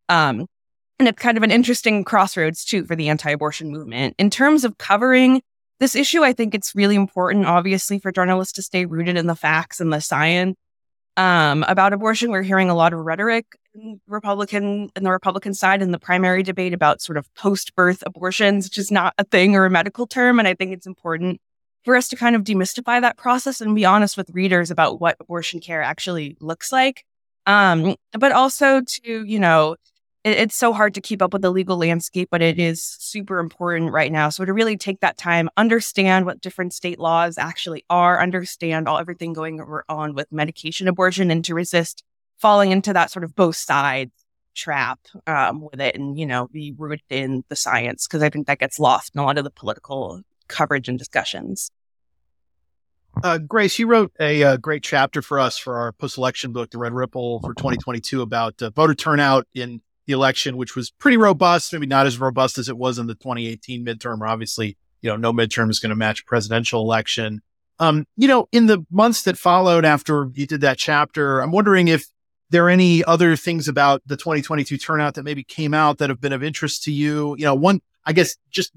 Um, 0.08 0.46
And 0.98 1.08
it's 1.08 1.20
kind 1.20 1.36
of 1.36 1.42
an 1.42 1.50
interesting 1.50 2.04
crossroads, 2.04 2.64
too, 2.64 2.84
for 2.84 2.94
the 2.96 3.08
anti 3.08 3.30
abortion 3.30 3.70
movement. 3.70 4.14
In 4.18 4.30
terms 4.30 4.64
of 4.64 4.78
covering 4.78 5.42
this 5.80 5.96
issue, 5.96 6.22
I 6.22 6.32
think 6.32 6.54
it's 6.54 6.74
really 6.74 6.94
important, 6.94 7.46
obviously, 7.46 7.98
for 7.98 8.12
journalists 8.12 8.52
to 8.54 8.62
stay 8.62 8.86
rooted 8.86 9.16
in 9.16 9.26
the 9.26 9.34
facts 9.34 9.80
and 9.80 9.92
the 9.92 10.00
science 10.00 10.56
um, 11.16 11.64
about 11.68 11.92
abortion. 11.92 12.30
We're 12.30 12.42
hearing 12.42 12.70
a 12.70 12.74
lot 12.76 12.92
of 12.92 13.00
rhetoric 13.00 13.46
in 13.74 14.00
Republican 14.06 14.88
in 14.94 15.02
the 15.02 15.10
Republican 15.10 15.52
side 15.52 15.82
in 15.82 15.90
the 15.90 15.98
primary 15.98 16.44
debate 16.44 16.74
about 16.74 17.02
sort 17.02 17.18
of 17.18 17.32
post-birth 17.34 18.04
abortions, 18.06 18.66
which 18.66 18.78
is 18.78 18.90
not 18.90 19.14
a 19.18 19.24
thing 19.24 19.56
or 19.56 19.64
a 19.64 19.70
medical 19.70 20.06
term. 20.06 20.38
And 20.38 20.46
I 20.46 20.54
think 20.54 20.72
it's 20.72 20.86
important 20.86 21.40
for 21.84 21.96
us 21.96 22.08
to 22.08 22.16
kind 22.16 22.34
of 22.34 22.42
demystify 22.42 23.00
that 23.00 23.16
process 23.16 23.60
and 23.60 23.74
be 23.74 23.84
honest 23.84 24.16
with 24.16 24.30
readers 24.32 24.70
about 24.70 25.00
what 25.00 25.16
abortion 25.20 25.60
care 25.60 25.82
actually 25.82 26.36
looks 26.40 26.72
like. 26.72 27.04
Um, 27.46 27.96
but 28.12 28.32
also 28.32 28.80
to, 28.80 29.24
you 29.24 29.38
know, 29.38 29.76
it, 30.24 30.38
it's 30.38 30.56
so 30.56 30.72
hard 30.72 30.94
to 30.94 31.00
keep 31.00 31.20
up 31.20 31.32
with 31.32 31.42
the 31.42 31.50
legal 31.50 31.76
landscape, 31.76 32.28
but 32.30 32.42
it 32.42 32.58
is 32.58 32.82
super 32.82 33.38
important 33.38 33.92
right 33.92 34.10
now. 34.10 34.30
So 34.30 34.44
to 34.44 34.52
really 34.52 34.76
take 34.76 35.00
that 35.00 35.18
time, 35.18 35.50
understand 35.56 36.24
what 36.24 36.40
different 36.40 36.72
state 36.72 36.98
laws 36.98 37.36
actually 37.36 37.84
are, 37.90 38.20
understand 38.20 38.88
all 38.88 38.98
everything 38.98 39.34
going 39.34 39.60
on 39.88 40.14
with 40.14 40.32
medication 40.32 40.88
abortion, 40.88 41.30
and 41.30 41.44
to 41.44 41.54
resist 41.54 42.02
falling 42.38 42.72
into 42.72 42.92
that 42.94 43.10
sort 43.10 43.24
of 43.24 43.34
both 43.34 43.56
sides 43.56 44.10
trap 44.54 45.00
um, 45.26 45.60
with 45.60 45.80
it, 45.80 45.96
and 45.96 46.18
you 46.18 46.24
know, 46.24 46.48
be 46.48 46.72
rooted 46.76 47.02
in 47.10 47.44
the 47.48 47.56
science 47.56 48.06
because 48.06 48.22
I 48.22 48.30
think 48.30 48.46
that 48.46 48.58
gets 48.58 48.78
lost 48.78 49.14
in 49.14 49.20
a 49.20 49.24
lot 49.24 49.36
of 49.36 49.44
the 49.44 49.50
political 49.50 50.22
coverage 50.48 50.88
and 50.88 50.98
discussions. 50.98 51.70
Uh, 53.22 53.38
Grace, 53.38 53.78
you 53.78 53.86
wrote 53.86 54.12
a, 54.18 54.42
a, 54.42 54.48
uh, 54.48 54.56
great 54.56 54.82
chapter 54.82 55.22
for 55.22 55.38
us 55.38 55.56
for 55.56 55.76
our 55.76 55.92
post-election 55.92 56.52
book, 56.52 56.70
The 56.70 56.78
Red 56.78 56.92
Ripple, 56.92 57.40
for 57.40 57.54
2022, 57.54 58.22
about 58.22 58.60
uh, 58.60 58.70
voter 58.70 58.94
turnout 58.94 59.46
in 59.54 59.82
the 60.06 60.12
election, 60.12 60.56
which 60.56 60.74
was 60.74 60.90
pretty 60.90 61.16
robust, 61.16 61.72
maybe 61.72 61.86
not 61.86 62.06
as 62.06 62.18
robust 62.18 62.58
as 62.58 62.68
it 62.68 62.76
was 62.76 62.98
in 62.98 63.06
the 63.06 63.14
2018 63.14 63.84
midterm. 63.84 64.26
Obviously, 64.26 64.76
you 65.00 65.10
know, 65.10 65.16
no 65.16 65.32
midterm 65.32 65.70
is 65.70 65.78
going 65.78 65.90
to 65.90 65.96
match 65.96 66.20
a 66.20 66.24
presidential 66.24 66.80
election. 66.82 67.40
Um, 67.78 68.06
you 68.16 68.28
know, 68.28 68.48
in 68.52 68.66
the 68.66 68.84
months 68.90 69.22
that 69.22 69.38
followed 69.38 69.84
after 69.84 70.30
you 70.34 70.46
did 70.46 70.60
that 70.62 70.78
chapter, 70.78 71.40
I'm 71.40 71.50
wondering 71.50 71.88
if 71.88 72.06
there 72.50 72.66
are 72.66 72.70
any 72.70 73.02
other 73.04 73.36
things 73.36 73.68
about 73.68 74.02
the 74.06 74.16
2022 74.16 74.76
turnout 74.76 75.14
that 75.14 75.24
maybe 75.24 75.42
came 75.42 75.74
out 75.74 75.98
that 75.98 76.10
have 76.10 76.20
been 76.20 76.32
of 76.32 76.42
interest 76.42 76.84
to 76.84 76.92
you. 76.92 77.34
You 77.38 77.44
know, 77.44 77.54
one, 77.54 77.80
I 78.04 78.12
guess, 78.12 78.36
just 78.50 78.72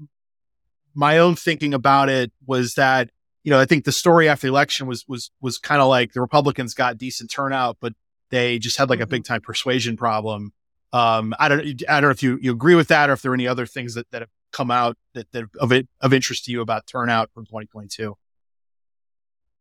my 0.94 1.18
own 1.18 1.36
thinking 1.36 1.74
about 1.74 2.08
it 2.08 2.32
was 2.46 2.74
that 2.74 3.10
you 3.44 3.50
know, 3.50 3.60
I 3.60 3.64
think 3.64 3.84
the 3.84 3.92
story 3.92 4.28
after 4.28 4.46
the 4.46 4.52
election 4.52 4.86
was 4.86 5.06
was 5.08 5.30
was 5.40 5.58
kind 5.58 5.80
of 5.80 5.88
like 5.88 6.12
the 6.12 6.20
Republicans 6.20 6.74
got 6.74 6.98
decent 6.98 7.30
turnout, 7.30 7.78
but 7.80 7.94
they 8.30 8.58
just 8.58 8.76
had 8.76 8.90
like 8.90 9.00
a 9.00 9.04
mm-hmm. 9.04 9.10
big 9.10 9.24
time 9.24 9.40
persuasion 9.40 9.96
problem. 9.96 10.52
Um, 10.92 11.34
I 11.38 11.48
don't, 11.48 11.82
I 11.88 12.00
don't 12.00 12.08
know 12.08 12.10
if 12.10 12.22
you, 12.22 12.38
you 12.40 12.52
agree 12.52 12.74
with 12.74 12.88
that 12.88 13.10
or 13.10 13.12
if 13.12 13.22
there 13.22 13.30
are 13.30 13.34
any 13.34 13.46
other 13.46 13.66
things 13.66 13.94
that, 13.94 14.10
that 14.10 14.22
have 14.22 14.30
come 14.52 14.70
out 14.70 14.96
that, 15.14 15.30
that 15.32 15.44
of 15.60 15.72
it, 15.72 15.86
of 16.00 16.14
interest 16.14 16.44
to 16.46 16.52
you 16.52 16.60
about 16.60 16.86
turnout 16.86 17.30
from 17.32 17.44
2022. 17.44 18.16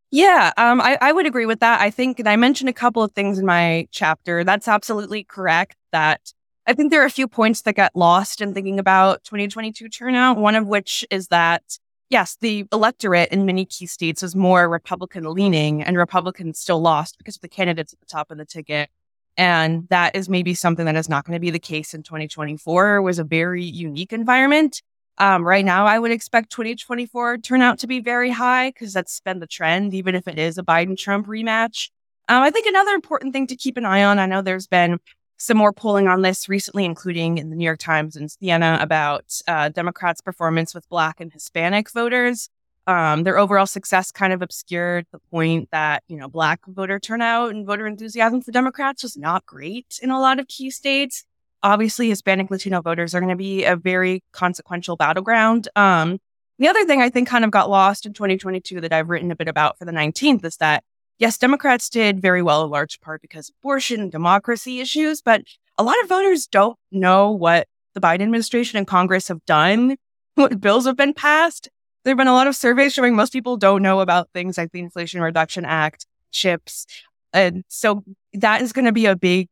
Yeah, 0.09 0.53
um, 0.55 0.79
I, 0.79 0.97
I 1.01 1.11
would 1.11 1.25
agree 1.25 1.45
with 1.45 1.59
that. 1.59 1.81
I 1.81 1.89
think 1.89 2.25
I 2.25 2.37
mentioned 2.37 2.69
a 2.69 2.73
couple 2.73 3.03
of 3.03 3.11
things 3.11 3.39
in 3.39 3.45
my 3.45 3.87
chapter. 3.91 4.45
That's 4.45 4.69
absolutely 4.69 5.25
correct. 5.25 5.75
That 5.91 6.21
I 6.67 6.73
think 6.73 6.91
there 6.91 7.01
are 7.01 7.05
a 7.05 7.09
few 7.09 7.29
points 7.29 7.61
that 7.61 7.75
got 7.75 7.95
lost 7.95 8.41
in 8.41 8.53
thinking 8.53 8.77
about 8.77 9.23
2022 9.23 9.87
turnout. 9.87 10.37
One 10.37 10.53
of 10.53 10.67
which 10.67 11.05
is 11.09 11.29
that 11.29 11.63
yes, 12.09 12.37
the 12.41 12.65
electorate 12.73 13.29
in 13.29 13.45
many 13.45 13.65
key 13.65 13.85
states 13.85 14.21
was 14.21 14.35
more 14.35 14.67
Republican 14.67 15.23
leaning, 15.33 15.81
and 15.81 15.97
Republicans 15.97 16.59
still 16.59 16.81
lost 16.81 17.17
because 17.17 17.37
of 17.37 17.41
the 17.41 17.47
candidates 17.47 17.93
at 17.93 17.99
the 18.01 18.05
top 18.05 18.31
of 18.31 18.37
the 18.37 18.45
ticket. 18.45 18.89
And 19.37 19.87
that 19.89 20.15
is 20.15 20.27
maybe 20.27 20.53
something 20.53 20.85
that 20.85 20.95
is 20.97 21.07
not 21.07 21.23
going 21.23 21.35
to 21.35 21.39
be 21.39 21.51
the 21.51 21.59
case 21.59 21.93
in 21.93 22.03
2024. 22.03 22.97
It 22.97 23.01
was 23.01 23.19
a 23.19 23.23
very 23.23 23.63
unique 23.63 24.11
environment. 24.11 24.81
Um, 25.19 25.47
right 25.47 25.63
now, 25.63 25.85
I 25.85 25.99
would 25.99 26.11
expect 26.11 26.51
2024 26.51 27.37
turnout 27.39 27.79
to 27.79 27.87
be 27.87 28.01
very 28.01 28.29
high 28.29 28.71
because 28.71 28.93
that's 28.93 29.19
been 29.21 29.39
the 29.39 29.47
trend, 29.47 29.93
even 29.93 30.15
if 30.15 30.27
it 30.27 30.37
is 30.37 30.57
a 30.57 30.63
Biden 30.63 30.97
Trump 30.97 31.27
rematch. 31.27 31.91
Um, 32.29 32.43
I 32.43 32.51
think 32.51 32.67
another 32.67 32.91
important 32.91 33.31
thing 33.31 33.47
to 33.47 33.55
keep 33.55 33.77
an 33.77 33.85
eye 33.85 34.03
on, 34.03 34.19
I 34.19 34.25
know 34.25 34.41
there's 34.41 34.67
been 34.67 34.99
some 35.37 35.57
more 35.57 35.71
polling 35.71 36.07
on 36.07 36.21
this 36.23 36.49
recently, 36.49 36.83
including 36.83 37.37
in 37.37 37.49
the 37.49 37.55
New 37.55 37.65
York 37.65 37.79
Times 37.79 38.15
and 38.15 38.29
Siena 38.29 38.79
about 38.81 39.39
uh, 39.47 39.69
Democrats' 39.69 40.21
performance 40.21 40.73
with 40.73 40.89
Black 40.89 41.19
and 41.19 41.31
Hispanic 41.31 41.91
voters. 41.91 42.49
Um, 42.87 43.23
their 43.23 43.37
overall 43.37 43.65
success 43.65 44.11
kind 44.11 44.31
of 44.31 44.41
obscured 44.41 45.05
the 45.11 45.19
point 45.29 45.69
that, 45.71 46.03
you 46.07 46.15
know, 46.17 46.29
black 46.29 46.61
voter 46.65 46.99
turnout 46.99 47.51
and 47.51 47.65
voter 47.65 47.85
enthusiasm 47.85 48.41
for 48.41 48.51
Democrats 48.51 49.03
was 49.03 49.17
not 49.17 49.45
great 49.45 49.99
in 50.01 50.09
a 50.09 50.19
lot 50.19 50.39
of 50.39 50.47
key 50.47 50.71
states. 50.71 51.25
Obviously, 51.61 52.07
Hispanic 52.07 52.49
Latino 52.49 52.81
voters 52.81 53.13
are 53.13 53.19
going 53.19 53.29
to 53.29 53.35
be 53.35 53.65
a 53.65 53.75
very 53.75 54.23
consequential 54.31 54.95
battleground. 54.95 55.67
Um, 55.75 56.19
the 56.59 56.69
other 56.69 56.85
thing 56.85 57.01
I 57.01 57.09
think 57.09 57.27
kind 57.27 57.43
of 57.43 57.51
got 57.51 57.69
lost 57.69 58.05
in 58.05 58.13
2022 58.13 58.79
that 58.81 58.93
I've 58.93 59.09
written 59.09 59.31
a 59.31 59.35
bit 59.35 59.49
about 59.49 59.77
for 59.77 59.85
the 59.85 59.91
19th 59.91 60.45
is 60.45 60.57
that, 60.57 60.83
yes, 61.19 61.37
Democrats 61.37 61.89
did 61.89 62.21
very 62.21 62.41
well 62.41 62.63
in 62.63 62.69
large 62.69 62.99
part 63.01 63.21
because 63.21 63.51
abortion 63.61 64.09
democracy 64.09 64.79
issues, 64.79 65.21
but 65.21 65.41
a 65.77 65.83
lot 65.83 65.95
of 66.01 66.09
voters 66.09 66.47
don't 66.47 66.77
know 66.91 67.31
what 67.31 67.67
the 67.93 68.01
Biden 68.01 68.21
administration 68.21 68.77
and 68.77 68.87
Congress 68.87 69.27
have 69.27 69.43
done, 69.45 69.97
what 70.35 70.59
bills 70.59 70.85
have 70.85 70.97
been 70.97 71.13
passed 71.13 71.69
there 72.07 72.13
have 72.13 72.17
been 72.17 72.27
a 72.27 72.33
lot 72.33 72.47
of 72.47 72.55
surveys 72.55 72.93
showing 72.93 73.17
most 73.17 73.33
people 73.33 73.57
don't 73.57 73.81
know 73.81 73.99
about 73.99 74.29
things 74.33 74.57
like 74.57 74.71
the 74.71 74.79
Inflation 74.79 75.19
Reduction 75.19 75.65
Act, 75.65 76.05
chips. 76.31 76.85
And 77.33 77.65
so 77.67 78.05
that 78.31 78.61
is 78.61 78.71
going 78.71 78.85
to 78.85 78.93
be 78.93 79.07
a 79.07 79.15
big 79.17 79.49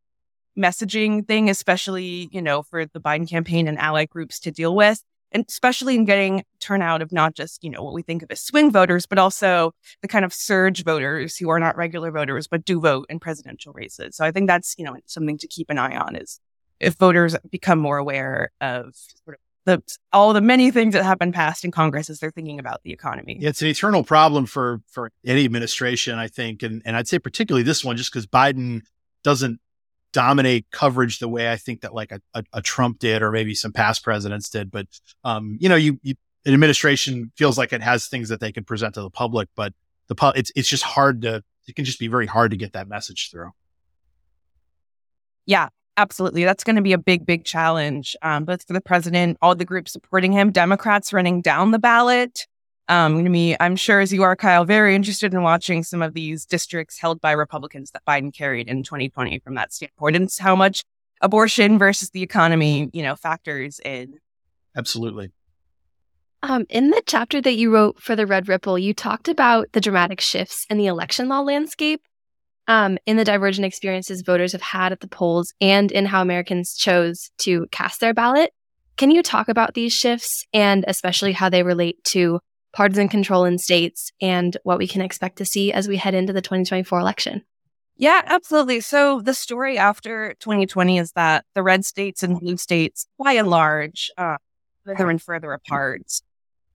messaging 0.58 1.28
thing, 1.28 1.50
especially, 1.50 2.30
you 2.32 2.42
know, 2.42 2.64
for 2.64 2.86
the 2.86 3.02
Biden 3.02 3.30
campaign 3.30 3.68
and 3.68 3.78
ally 3.78 4.06
groups 4.06 4.40
to 4.40 4.52
deal 4.52 4.74
with. 4.74 5.04
And 5.36 5.44
especially 5.50 5.96
in 5.96 6.06
getting 6.06 6.46
turnout 6.62 7.02
of 7.02 7.12
not 7.12 7.36
just, 7.36 7.62
you 7.62 7.70
know, 7.70 7.84
what 7.84 7.94
we 7.94 8.02
think 8.02 8.24
of 8.24 8.32
as 8.32 8.40
swing 8.40 8.72
voters, 8.72 9.06
but 9.06 9.20
also 9.20 9.74
the 10.02 10.08
kind 10.08 10.24
of 10.24 10.34
surge 10.34 10.86
voters 10.86 11.36
who 11.36 11.50
are 11.50 11.60
not 11.60 11.76
regular 11.76 12.10
voters, 12.10 12.48
but 12.48 12.64
do 12.64 12.80
vote 12.80 13.06
in 13.10 13.20
presidential 13.20 13.74
races. 13.74 14.16
So 14.16 14.24
I 14.24 14.32
think 14.32 14.48
that's, 14.48 14.76
you 14.78 14.86
know, 14.86 14.96
something 15.08 15.38
to 15.40 15.48
keep 15.48 15.70
an 15.70 15.78
eye 15.78 15.98
on 15.98 16.16
is 16.16 16.40
if 16.80 16.94
voters 16.94 17.36
become 17.52 17.80
more 17.80 17.98
aware 17.98 18.52
of 18.62 18.96
sort 19.26 19.36
of 19.36 19.42
the 19.66 19.98
all 20.14 20.32
the 20.32 20.40
many 20.40 20.72
things 20.72 20.94
that 20.94 21.04
have 21.04 21.20
been 21.20 21.34
passed 21.34 21.66
in 21.66 21.72
Congress 21.72 22.10
as 22.10 22.20
they're 22.20 22.32
thinking 22.32 22.60
about 22.60 22.84
the 22.84 22.94
economy. 22.94 23.38
It's 23.42 23.62
an 23.62 23.68
eternal 23.68 24.06
problem 24.06 24.46
for 24.46 24.80
for 24.88 25.12
any 25.26 25.44
administration, 25.44 26.18
I 26.18 26.30
think, 26.30 26.64
and 26.64 26.82
and 26.86 26.96
I'd 26.96 27.10
say 27.10 27.20
particularly 27.20 27.64
this 27.64 27.84
one, 27.84 27.98
just 27.98 28.10
because 28.14 28.26
Biden 28.26 28.84
doesn't 29.24 29.60
dominate 30.16 30.66
coverage 30.72 31.20
the 31.20 31.28
way 31.28 31.52
I 31.52 31.58
think 31.58 31.82
that 31.82 31.94
like 31.94 32.14
a, 32.14 32.22
a, 32.34 32.44
a, 32.54 32.62
Trump 32.62 33.00
did, 33.00 33.22
or 33.22 33.34
maybe 33.34 33.54
some 33.54 33.74
past 33.74 34.02
presidents 34.02 34.50
did. 34.50 34.72
But 34.72 34.88
um, 35.26 35.58
you 35.60 35.68
know, 35.68 35.76
you, 35.76 36.00
you 36.04 36.16
an 36.46 36.54
administration 36.54 37.34
feels 37.36 37.58
like 37.58 37.74
it 37.74 37.82
has 37.82 38.08
things 38.08 38.30
that 38.30 38.40
they 38.40 38.54
can 38.54 38.64
present 38.64 38.94
to 38.94 39.02
the 39.02 39.10
public, 39.10 39.50
but 39.56 39.74
the 40.08 40.34
it's 40.38 40.54
it's 40.56 40.70
just 40.70 40.84
hard 40.84 41.24
to 41.24 41.44
it 41.68 41.76
can 41.76 41.84
just 41.84 42.00
be 42.00 42.08
very 42.08 42.28
hard 42.28 42.52
to 42.52 42.58
get 42.58 42.72
that 42.74 42.88
message 42.88 43.30
through. 43.30 43.52
Yeah, 45.46 45.68
Absolutely. 45.98 46.44
That's 46.44 46.66
going 46.66 46.76
to 46.76 46.82
be 46.82 46.92
a 46.92 46.98
big, 46.98 47.26
big 47.26 47.46
challenge, 47.46 48.18
um, 48.22 48.44
both 48.44 48.68
for 48.68 48.74
the 48.74 48.82
president, 48.82 49.38
all 49.42 49.56
the 49.56 49.64
groups 49.64 49.94
supporting 49.94 50.34
him, 50.34 50.52
Democrats 50.52 51.14
running 51.14 51.42
down 51.42 51.72
the 51.72 51.80
ballot. 51.80 52.48
Um, 52.88 53.14
going 53.14 53.26
to 53.26 53.32
be, 53.32 53.56
I'm 53.60 53.76
sure, 53.76 54.00
as 54.00 54.14
you 54.14 54.22
are, 54.24 54.36
Kyle, 54.36 54.64
very 54.64 54.96
interested 54.96 55.34
in 55.34 55.42
watching 55.42 55.84
some 55.84 56.04
of 56.04 56.14
these 56.14 56.46
districts 56.46 57.00
held 57.00 57.20
by 57.20 57.32
Republicans 57.32 57.92
that 57.92 58.06
Biden 58.08 58.32
carried 58.34 58.68
in 58.68 58.84
2020 58.84 59.40
from 59.40 59.56
that 59.56 59.74
standpoint 59.74 60.16
and 60.16 60.30
how 60.40 60.56
much 60.56 60.84
abortion 61.22 61.80
versus 61.80 62.12
the 62.12 62.22
economy, 62.22 62.90
you 62.94 63.02
know, 63.02 63.16
factors 63.16 63.80
in. 63.84 64.20
Absolutely. 64.78 65.32
Um, 66.44 66.68
in 66.70 66.92
the 66.92 67.02
chapter 67.08 67.42
that 67.42 67.56
you 67.56 67.74
wrote 67.74 68.00
for 68.00 68.16
the 68.16 68.28
Red 68.28 68.48
Ripple, 68.48 68.78
you 68.78 68.94
talked 68.94 69.28
about 69.28 69.72
the 69.72 69.82
dramatic 69.82 70.22
shifts 70.22 70.68
in 70.70 70.78
the 70.78 70.86
election 70.86 71.28
law 71.28 71.42
landscape 71.42 72.04
um, 72.68 72.98
in 73.06 73.18
the 73.18 73.26
divergent 73.26 73.66
experiences 73.66 74.22
voters 74.22 74.52
have 74.52 74.62
had 74.62 74.92
at 74.92 75.00
the 75.00 75.08
polls 75.08 75.54
and 75.60 75.92
in 75.92 76.06
how 76.06 76.22
Americans 76.22 76.76
chose 76.76 77.32
to 77.40 77.66
cast 77.72 78.00
their 78.00 78.14
ballot. 78.14 78.52
Can 78.98 79.12
you 79.12 79.24
talk 79.24 79.50
about 79.50 79.74
these 79.74 79.94
shifts 79.94 80.46
and 80.54 80.86
especially 80.88 81.32
how 81.32 81.50
they 81.50 81.64
relate 81.64 82.04
to 82.06 82.40
partisan 82.76 83.08
control 83.08 83.46
in 83.46 83.58
states 83.58 84.12
and 84.22 84.58
what 84.64 84.78
we 84.78 84.88
can 84.88 85.02
expect 85.02 85.38
to 85.38 85.46
see 85.46 85.72
as 85.72 85.88
we 85.88 85.96
head 85.96 86.14
into 86.14 86.34
the 86.34 86.42
2024 86.42 87.00
election? 87.00 87.42
Yeah, 87.98 88.22
absolutely. 88.26 88.82
So 88.82 89.22
the 89.22 89.34
story 89.34 89.78
after 89.78 90.36
2020 90.42 90.98
is 90.98 91.14
that 91.14 91.46
the 91.56 91.64
red 91.64 91.86
states 91.86 92.22
and 92.22 92.38
blue 92.38 92.58
states, 92.58 93.08
by 93.18 93.34
and 93.34 93.48
large, 93.48 94.12
uh, 94.18 94.36
further 94.84 95.10
and 95.10 95.22
further 95.22 95.54
apart 95.54 96.04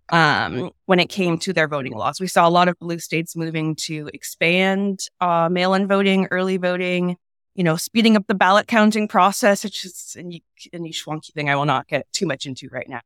um, 0.09 0.71
when 0.87 0.99
it 0.99 1.11
came 1.11 1.37
to 1.41 1.53
their 1.53 1.69
voting 1.69 1.93
laws. 1.93 2.19
We 2.19 2.27
saw 2.27 2.49
a 2.49 2.51
lot 2.51 2.69
of 2.69 2.79
blue 2.79 2.99
states 2.99 3.37
moving 3.37 3.77
to 3.77 4.09
expand 4.15 5.01
uh, 5.21 5.51
mail 5.51 5.75
in 5.75 5.87
voting, 5.87 6.29
early 6.31 6.57
voting, 6.57 7.17
you 7.55 7.63
know, 7.63 7.77
speeding 7.77 8.17
up 8.17 8.27
the 8.27 8.35
ballot 8.35 8.67
counting 8.67 9.07
process, 9.07 9.63
which 9.63 9.85
is 9.85 10.17
a 10.19 10.23
niche 10.23 11.05
wonky 11.07 11.35
thing 11.35 11.51
I 11.51 11.57
will 11.57 11.67
not 11.67 11.87
get 11.89 12.11
too 12.13 12.27
much 12.27 12.47
into 12.47 12.71
right 12.73 12.89
now. 12.89 13.01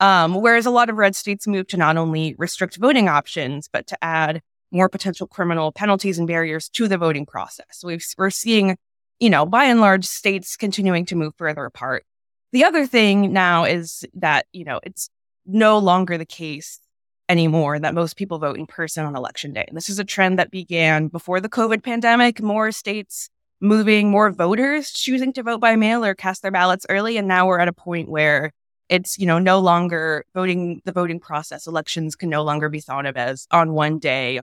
Um, 0.00 0.34
whereas 0.34 0.66
a 0.66 0.70
lot 0.70 0.90
of 0.90 0.96
red 0.96 1.16
states 1.16 1.46
move 1.46 1.66
to 1.68 1.76
not 1.76 1.96
only 1.96 2.34
restrict 2.38 2.76
voting 2.76 3.08
options, 3.08 3.68
but 3.72 3.86
to 3.86 4.04
add 4.04 4.42
more 4.70 4.88
potential 4.88 5.26
criminal 5.26 5.72
penalties 5.72 6.18
and 6.18 6.26
barriers 6.26 6.68
to 6.70 6.88
the 6.88 6.98
voting 6.98 7.24
process. 7.24 7.82
We've, 7.82 8.04
we're 8.18 8.30
seeing, 8.30 8.76
you 9.20 9.30
know, 9.30 9.46
by 9.46 9.64
and 9.64 9.80
large, 9.80 10.04
states 10.04 10.56
continuing 10.56 11.06
to 11.06 11.16
move 11.16 11.34
further 11.38 11.64
apart. 11.64 12.04
The 12.52 12.64
other 12.64 12.86
thing 12.86 13.32
now 13.32 13.64
is 13.64 14.04
that, 14.14 14.46
you 14.52 14.64
know, 14.64 14.80
it's 14.82 15.08
no 15.46 15.78
longer 15.78 16.18
the 16.18 16.26
case 16.26 16.80
anymore 17.28 17.78
that 17.78 17.94
most 17.94 18.16
people 18.16 18.38
vote 18.38 18.58
in 18.58 18.66
person 18.66 19.04
on 19.04 19.16
election 19.16 19.52
day. 19.52 19.64
And 19.66 19.76
this 19.76 19.88
is 19.88 19.98
a 19.98 20.04
trend 20.04 20.38
that 20.38 20.50
began 20.50 21.08
before 21.08 21.40
the 21.40 21.48
COVID 21.48 21.82
pandemic. 21.82 22.42
More 22.42 22.70
states 22.70 23.28
moving, 23.60 24.10
more 24.10 24.30
voters 24.30 24.90
choosing 24.90 25.32
to 25.32 25.42
vote 25.42 25.60
by 25.60 25.76
mail 25.76 26.04
or 26.04 26.14
cast 26.14 26.42
their 26.42 26.50
ballots 26.50 26.86
early. 26.88 27.16
And 27.16 27.26
now 27.26 27.46
we're 27.46 27.58
at 27.58 27.68
a 27.68 27.72
point 27.72 28.08
where 28.08 28.52
it's, 28.88 29.18
you 29.18 29.26
know, 29.26 29.38
no 29.38 29.58
longer 29.58 30.24
voting, 30.34 30.80
the 30.84 30.92
voting 30.92 31.20
process. 31.20 31.66
Elections 31.66 32.16
can 32.16 32.30
no 32.30 32.42
longer 32.42 32.68
be 32.68 32.80
thought 32.80 33.06
of 33.06 33.16
as 33.16 33.46
on 33.50 33.72
one 33.72 33.98
day, 33.98 34.40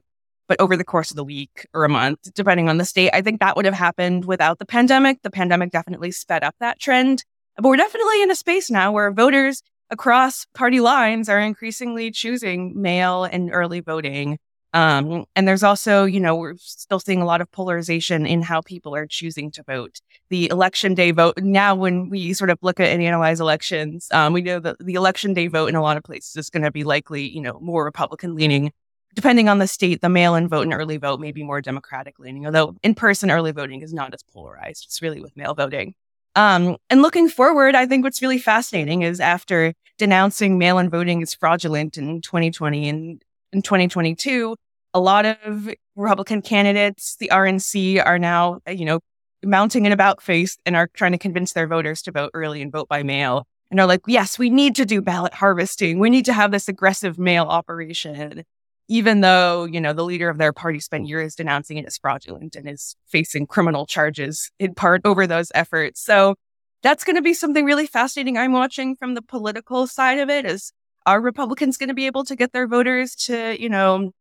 but 0.48 0.60
over 0.60 0.76
the 0.76 0.84
course 0.84 1.10
of 1.10 1.16
the 1.16 1.24
week 1.24 1.66
or 1.72 1.84
a 1.84 1.88
month, 1.88 2.32
depending 2.34 2.68
on 2.68 2.78
the 2.78 2.84
state. 2.84 3.10
I 3.12 3.22
think 3.22 3.40
that 3.40 3.56
would 3.56 3.64
have 3.64 3.74
happened 3.74 4.24
without 4.24 4.58
the 4.58 4.66
pandemic. 4.66 5.22
The 5.22 5.30
pandemic 5.30 5.70
definitely 5.70 6.10
sped 6.10 6.44
up 6.44 6.54
that 6.60 6.78
trend. 6.78 7.24
But 7.56 7.68
we're 7.68 7.76
definitely 7.76 8.22
in 8.22 8.30
a 8.30 8.34
space 8.34 8.70
now 8.70 8.92
where 8.92 9.12
voters 9.12 9.62
across 9.90 10.46
party 10.54 10.80
lines 10.80 11.28
are 11.28 11.38
increasingly 11.38 12.10
choosing 12.10 12.80
mail 12.80 13.24
and 13.24 13.50
early 13.52 13.80
voting. 13.80 14.38
Um, 14.74 15.24
and 15.36 15.46
there's 15.46 15.62
also, 15.62 16.04
you 16.04 16.18
know, 16.18 16.34
we're 16.34 16.56
still 16.56 16.98
seeing 16.98 17.22
a 17.22 17.24
lot 17.24 17.40
of 17.40 17.50
polarization 17.52 18.26
in 18.26 18.42
how 18.42 18.60
people 18.60 18.92
are 18.96 19.06
choosing 19.06 19.52
to 19.52 19.62
vote. 19.62 20.00
The 20.30 20.50
election 20.50 20.94
day 20.94 21.12
vote, 21.12 21.38
now 21.38 21.76
when 21.76 22.10
we 22.10 22.32
sort 22.32 22.50
of 22.50 22.58
look 22.60 22.80
at 22.80 22.88
and 22.88 23.00
analyze 23.00 23.38
elections, 23.40 24.08
um, 24.10 24.32
we 24.32 24.42
know 24.42 24.58
that 24.58 24.76
the 24.80 24.94
election 24.94 25.32
day 25.32 25.46
vote 25.46 25.68
in 25.68 25.76
a 25.76 25.80
lot 25.80 25.96
of 25.96 26.02
places 26.02 26.34
is 26.34 26.50
going 26.50 26.64
to 26.64 26.72
be 26.72 26.82
likely, 26.82 27.22
you 27.22 27.40
know, 27.40 27.60
more 27.60 27.84
Republican 27.84 28.34
leaning. 28.34 28.72
Depending 29.14 29.48
on 29.48 29.60
the 29.60 29.68
state, 29.68 30.00
the 30.00 30.08
mail 30.08 30.34
in 30.34 30.48
vote 30.48 30.62
and 30.62 30.74
early 30.74 30.96
vote 30.96 31.20
may 31.20 31.30
be 31.30 31.44
more 31.44 31.60
Democratic 31.60 32.18
leaning, 32.18 32.44
although 32.44 32.74
in 32.82 32.96
person 32.96 33.30
early 33.30 33.52
voting 33.52 33.80
is 33.80 33.94
not 33.94 34.12
as 34.12 34.24
polarized. 34.24 34.86
It's 34.86 35.00
really 35.00 35.20
with 35.20 35.36
mail 35.36 35.54
voting. 35.54 35.94
Um, 36.34 36.78
and 36.90 37.00
looking 37.00 37.28
forward, 37.28 37.76
I 37.76 37.86
think 37.86 38.02
what's 38.02 38.20
really 38.20 38.38
fascinating 38.38 39.02
is 39.02 39.20
after 39.20 39.72
denouncing 39.98 40.58
mail 40.58 40.78
in 40.78 40.90
voting 40.90 41.22
as 41.22 41.32
fraudulent 41.32 41.96
in 41.96 42.20
2020 42.22 42.88
and 42.88 43.23
in 43.54 43.62
2022, 43.62 44.56
a 44.92 45.00
lot 45.00 45.24
of 45.24 45.70
Republican 45.96 46.42
candidates, 46.42 47.16
the 47.18 47.30
RNC, 47.32 48.04
are 48.04 48.18
now, 48.18 48.60
you 48.68 48.84
know, 48.84 49.00
mounting 49.44 49.86
an 49.86 49.92
about 49.92 50.22
face 50.22 50.58
and 50.66 50.76
are 50.76 50.88
trying 50.94 51.12
to 51.12 51.18
convince 51.18 51.52
their 51.52 51.66
voters 51.66 52.02
to 52.02 52.12
vote 52.12 52.30
early 52.34 52.60
and 52.60 52.72
vote 52.72 52.88
by 52.88 53.02
mail. 53.02 53.46
And 53.70 53.80
are 53.80 53.86
like, 53.86 54.02
yes, 54.06 54.38
we 54.38 54.50
need 54.50 54.76
to 54.76 54.84
do 54.84 55.00
ballot 55.00 55.34
harvesting. 55.34 55.98
We 55.98 56.10
need 56.10 56.26
to 56.26 56.32
have 56.32 56.50
this 56.50 56.68
aggressive 56.68 57.18
mail 57.18 57.44
operation 57.44 58.44
even 58.88 59.22
though, 59.22 59.64
you 59.64 59.80
know, 59.80 59.92
the 59.92 60.04
leader 60.04 60.28
of 60.28 60.38
their 60.38 60.52
party 60.52 60.78
spent 60.78 61.08
years 61.08 61.34
denouncing 61.34 61.78
it 61.78 61.86
as 61.86 61.96
fraudulent 61.96 62.54
and 62.54 62.68
is 62.68 62.96
facing 63.06 63.46
criminal 63.46 63.86
charges 63.86 64.50
in 64.58 64.74
part 64.74 65.00
over 65.04 65.26
those 65.26 65.50
efforts. 65.54 66.02
So 66.02 66.34
that's 66.82 67.04
going 67.04 67.16
to 67.16 67.22
be 67.22 67.32
something 67.32 67.64
really 67.64 67.86
fascinating 67.86 68.36
I'm 68.36 68.52
watching 68.52 68.94
from 68.96 69.14
the 69.14 69.22
political 69.22 69.86
side 69.86 70.18
of 70.18 70.28
it 70.28 70.44
is 70.44 70.72
are 71.06 71.20
Republicans 71.20 71.76
going 71.76 71.88
to 71.88 71.94
be 71.94 72.06
able 72.06 72.24
to 72.24 72.36
get 72.36 72.52
their 72.52 72.66
voters 72.66 73.14
to, 73.14 73.60
you 73.60 73.68
know, 73.68 74.12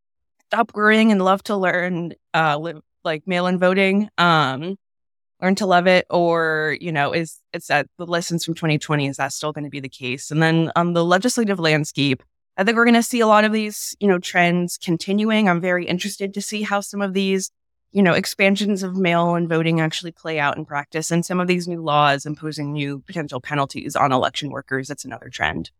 stop 0.50 0.72
worrying 0.76 1.12
and 1.12 1.24
love 1.24 1.44
to 1.44 1.56
learn 1.56 2.14
uh 2.34 2.58
live, 2.58 2.82
like 3.04 3.28
mail-in 3.28 3.58
voting, 3.60 4.10
um 4.18 4.76
learn 5.42 5.56
to 5.56 5.66
love 5.66 5.88
it 5.88 6.06
or, 6.10 6.78
you 6.80 6.92
know, 6.92 7.12
is 7.12 7.40
it's 7.52 7.68
that 7.68 7.88
the 7.98 8.06
lessons 8.06 8.46
from 8.46 8.54
2020 8.54 9.08
is 9.08 9.18
that 9.18 9.34
still 9.34 9.52
going 9.52 9.66
to 9.66 9.70
be 9.70 9.82
the 9.82 9.90
case? 9.90 10.32
And 10.32 10.42
then 10.42 10.72
on 10.76 10.94
the 10.94 11.04
legislative 11.04 11.60
landscape, 11.60 12.24
I 12.56 12.64
think 12.64 12.78
we're 12.78 12.86
going 12.86 12.94
to 12.94 13.04
see 13.04 13.20
a 13.20 13.28
lot 13.28 13.44
of 13.46 13.52
these, 13.52 13.96
you 14.00 14.08
know, 14.08 14.20
trends 14.20 14.78
continuing. 14.78 15.50
I'm 15.50 15.60
very 15.60 15.86
interested 15.86 16.34
to 16.34 16.42
see 16.42 16.62
how 16.62 16.82
some 16.82 17.02
of 17.02 17.14
these, 17.14 17.52
you 17.92 18.02
know, 18.02 18.14
expansions 18.14 18.84
of 18.84 18.96
mail 18.96 19.36
and 19.36 19.50
voting 19.50 19.82
actually 19.82 20.12
play 20.12 20.40
out 20.40 20.56
in 20.58 20.66
practice 20.66 21.12
and 21.12 21.26
some 21.26 21.40
of 21.40 21.48
these 21.48 21.68
new 21.68 21.82
laws 21.82 22.26
imposing 22.26 22.72
new 22.72 23.00
potential 23.00 23.42
penalties 23.42 23.96
on 23.96 24.12
election 24.12 24.50
workers. 24.50 24.88
That's 24.88 25.06
another 25.06 25.30
trend. 25.30 25.72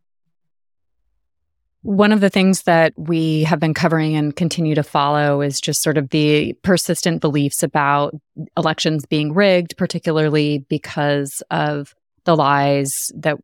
One 1.84 2.14
of 2.14 2.22
the 2.22 2.30
things 2.30 2.64
that 2.64 2.94
we 2.98 3.44
have 3.44 3.60
been 3.60 3.74
covering 3.74 4.16
and 4.16 4.34
continue 4.34 4.74
to 4.74 4.84
follow 4.84 5.42
is 5.42 5.60
just 5.60 5.82
sort 5.82 5.98
of 5.98 6.10
the 6.10 6.54
persistent 6.64 7.20
beliefs 7.20 7.62
about 7.62 8.16
elections 8.58 9.06
being 9.06 9.34
rigged, 9.34 9.76
particularly 9.76 10.60
because 10.70 11.44
of 11.52 11.94
the 12.24 12.38
lies 12.38 13.12
that 13.16 13.38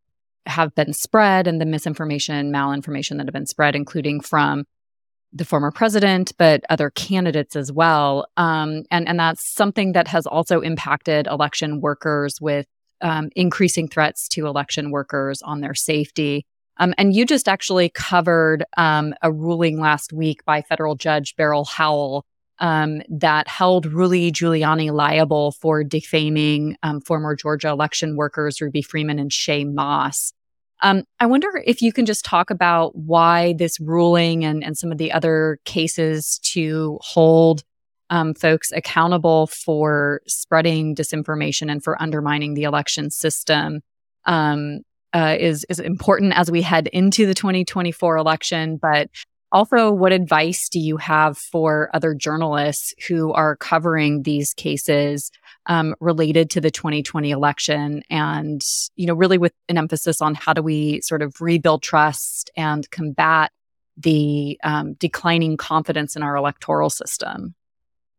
have 0.45 0.73
been 0.73 0.93
spread 0.93 1.47
and 1.47 1.59
the 1.59 1.65
misinformation, 1.65 2.51
malinformation 2.51 3.17
that 3.17 3.27
have 3.27 3.33
been 3.33 3.45
spread, 3.45 3.75
including 3.75 4.21
from 4.21 4.63
the 5.33 5.45
former 5.45 5.69
president, 5.69 6.31
but 6.37 6.63
other 6.69 6.89
candidates 6.89 7.57
as 7.57 7.73
well. 7.73 8.25
Um, 8.37 8.83
and, 8.89 9.07
and 9.07 9.19
that's 9.19 9.47
something 9.53 9.91
that 9.91 10.07
has 10.07 10.25
also 10.25 10.61
impacted 10.61 11.27
election 11.27 11.81
workers 11.81 12.39
with 12.39 12.65
um, 13.01 13.29
increasing 13.35 13.89
threats 13.89 14.27
to 14.29 14.47
election 14.47 14.91
workers 14.91 15.41
on 15.41 15.59
their 15.59 15.75
safety. 15.75 16.45
Um, 16.79 16.93
and 16.97 17.13
you 17.13 17.25
just 17.25 17.47
actually 17.47 17.89
covered 17.89 18.63
um, 18.77 19.13
a 19.21 19.31
ruling 19.31 19.79
last 19.79 20.13
week 20.13 20.43
by 20.45 20.61
federal 20.61 20.95
judge 20.95 21.35
Beryl 21.35 21.65
Howell 21.65 22.25
um, 22.59 23.01
that 23.09 23.47
held 23.47 23.85
Rudy 23.85 24.31
Giuliani 24.31 24.91
liable 24.91 25.51
for 25.51 25.83
defaming 25.83 26.77
um, 26.83 27.01
former 27.01 27.35
Georgia 27.35 27.69
election 27.69 28.15
workers 28.15 28.61
Ruby 28.61 28.81
Freeman 28.81 29.19
and 29.19 29.31
Shaye 29.31 29.71
Moss. 29.71 30.33
Um, 30.81 31.03
I 31.19 31.25
wonder 31.25 31.61
if 31.65 31.81
you 31.81 31.91
can 31.91 32.05
just 32.05 32.23
talk 32.23 32.49
about 32.49 32.95
why 32.95 33.53
this 33.57 33.79
ruling 33.81 34.45
and, 34.45 34.63
and 34.63 34.77
some 34.77 34.91
of 34.91 34.97
the 34.97 35.11
other 35.11 35.59
cases 35.65 36.39
to 36.43 36.97
hold 37.01 37.63
um, 38.09 38.33
folks 38.33 38.71
accountable 38.71 39.47
for 39.47 40.21
spreading 40.25 40.95
disinformation 40.95 41.69
and 41.69 41.83
for 41.83 42.01
undermining 42.01 42.53
the 42.53 42.63
election 42.63 43.11
system 43.11 43.81
um, 44.25 44.79
uh, 45.13 45.37
is 45.39 45.65
is 45.69 45.79
important 45.79 46.33
as 46.33 46.51
we 46.51 46.61
head 46.61 46.87
into 46.87 47.25
the 47.25 47.33
2024 47.33 48.17
election. 48.17 48.77
But 48.77 49.09
also, 49.51 49.91
what 49.91 50.11
advice 50.11 50.69
do 50.69 50.79
you 50.79 50.97
have 50.97 51.37
for 51.37 51.89
other 51.93 52.13
journalists 52.13 52.93
who 53.07 53.33
are 53.33 53.55
covering 53.55 54.21
these 54.21 54.53
cases 54.53 55.31
um, 55.65 55.95
related 55.99 56.51
to 56.51 56.61
the 56.61 56.69
2020 56.69 57.31
election? 57.31 58.03
And, 58.11 58.61
you 58.95 59.07
know, 59.07 59.15
really 59.15 59.39
with 59.39 59.53
an 59.67 59.77
emphasis 59.77 60.21
on 60.21 60.35
how 60.35 60.53
do 60.53 60.61
we 60.61 61.01
sort 61.01 61.23
of 61.23 61.41
rebuild 61.41 61.81
trust 61.81 62.51
and 62.55 62.89
combat 62.91 63.51
the 63.97 64.59
um, 64.63 64.93
declining 64.93 65.57
confidence 65.57 66.15
in 66.15 66.21
our 66.21 66.35
electoral 66.35 66.91
system? 66.91 67.55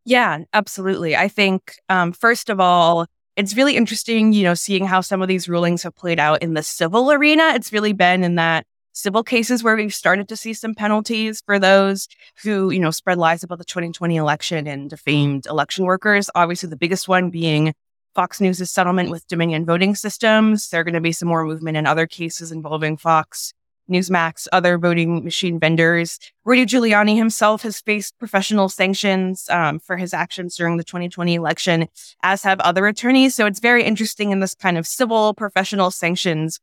Yeah, 0.04 0.38
absolutely. 0.52 1.14
I 1.14 1.28
think, 1.28 1.76
um, 1.88 2.12
first 2.12 2.50
of 2.50 2.58
all, 2.58 3.06
it's 3.36 3.56
really 3.56 3.76
interesting, 3.76 4.32
you 4.32 4.44
know, 4.44 4.54
seeing 4.54 4.84
how 4.84 5.00
some 5.00 5.22
of 5.22 5.28
these 5.28 5.48
rulings 5.48 5.82
have 5.82 5.94
played 5.94 6.18
out 6.18 6.42
in 6.42 6.54
the 6.54 6.62
civil 6.62 7.10
arena. 7.10 7.52
It's 7.54 7.72
really 7.72 7.92
been 7.92 8.24
in 8.24 8.34
that 8.36 8.66
civil 8.92 9.22
cases 9.22 9.62
where 9.62 9.76
we've 9.76 9.94
started 9.94 10.28
to 10.28 10.36
see 10.36 10.52
some 10.52 10.74
penalties 10.74 11.40
for 11.46 11.58
those 11.58 12.08
who, 12.42 12.70
you 12.70 12.80
know, 12.80 12.90
spread 12.90 13.18
lies 13.18 13.42
about 13.42 13.58
the 13.58 13.64
2020 13.64 14.16
election 14.16 14.66
and 14.66 14.90
defamed 14.90 15.46
election 15.46 15.84
workers. 15.84 16.28
Obviously, 16.34 16.68
the 16.68 16.76
biggest 16.76 17.08
one 17.08 17.30
being 17.30 17.72
Fox 18.14 18.40
News' 18.40 18.70
settlement 18.70 19.10
with 19.10 19.26
Dominion 19.28 19.64
Voting 19.64 19.94
Systems. 19.94 20.68
There 20.68 20.80
are 20.80 20.84
going 20.84 20.94
to 20.94 21.00
be 21.00 21.12
some 21.12 21.28
more 21.28 21.44
movement 21.44 21.76
in 21.76 21.86
other 21.86 22.06
cases 22.06 22.50
involving 22.50 22.96
Fox, 22.96 23.52
Newsmax, 23.90 24.46
other 24.52 24.78
voting 24.78 25.24
machine 25.24 25.58
vendors. 25.58 26.18
Rudy 26.44 26.64
Giuliani 26.64 27.16
himself 27.16 27.62
has 27.62 27.80
faced 27.80 28.18
professional 28.18 28.68
sanctions 28.68 29.48
um, 29.50 29.78
for 29.78 29.96
his 29.96 30.14
actions 30.14 30.56
during 30.56 30.76
the 30.76 30.84
2020 30.84 31.34
election, 31.34 31.88
as 32.22 32.42
have 32.42 32.60
other 32.60 32.86
attorneys. 32.86 33.34
So 33.34 33.46
it's 33.46 33.60
very 33.60 33.84
interesting 33.84 34.30
in 34.30 34.40
this 34.40 34.54
kind 34.54 34.78
of 34.78 34.86
civil 34.86 35.34
professional 35.34 35.90
sanctions 35.90 36.60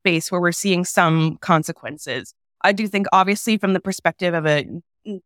space 0.00 0.30
where 0.30 0.40
we're 0.40 0.52
seeing 0.52 0.84
some 0.84 1.38
consequences. 1.38 2.34
I 2.62 2.72
do 2.72 2.86
think, 2.86 3.06
obviously, 3.12 3.58
from 3.58 3.72
the 3.72 3.80
perspective 3.80 4.34
of 4.34 4.46
a 4.46 4.66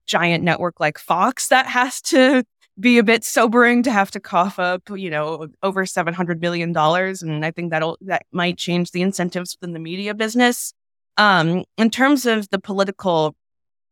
giant 0.07 0.45
network 0.45 0.81
like 0.81 0.99
Fox, 0.99 1.49
that 1.49 1.67
has 1.67 2.01
to 2.03 2.45
be 2.79 2.99
a 2.99 3.03
bit 3.03 3.25
sobering 3.25 3.83
to 3.83 3.91
have 3.91 4.11
to 4.13 4.21
cough 4.21 4.59
up, 4.59 4.83
you 4.91 5.11
know, 5.11 5.49
over 5.63 5.85
seven 5.85 6.15
hundred 6.15 6.41
million 6.41 6.73
dollars, 6.73 7.23
and 7.23 7.45
I 7.45 7.51
think 7.51 7.71
that'll 7.71 7.99
that 8.03 8.27
might 8.33 8.57
change 8.57 8.93
the 8.93 9.03
incentives 9.03 9.57
within 9.61 9.73
the 9.73 9.81
media 9.81 10.15
business. 10.15 10.73
Um, 11.19 11.65
in 11.77 11.91
terms 11.91 12.25
of 12.27 12.49
the 12.51 12.61
political 12.61 13.35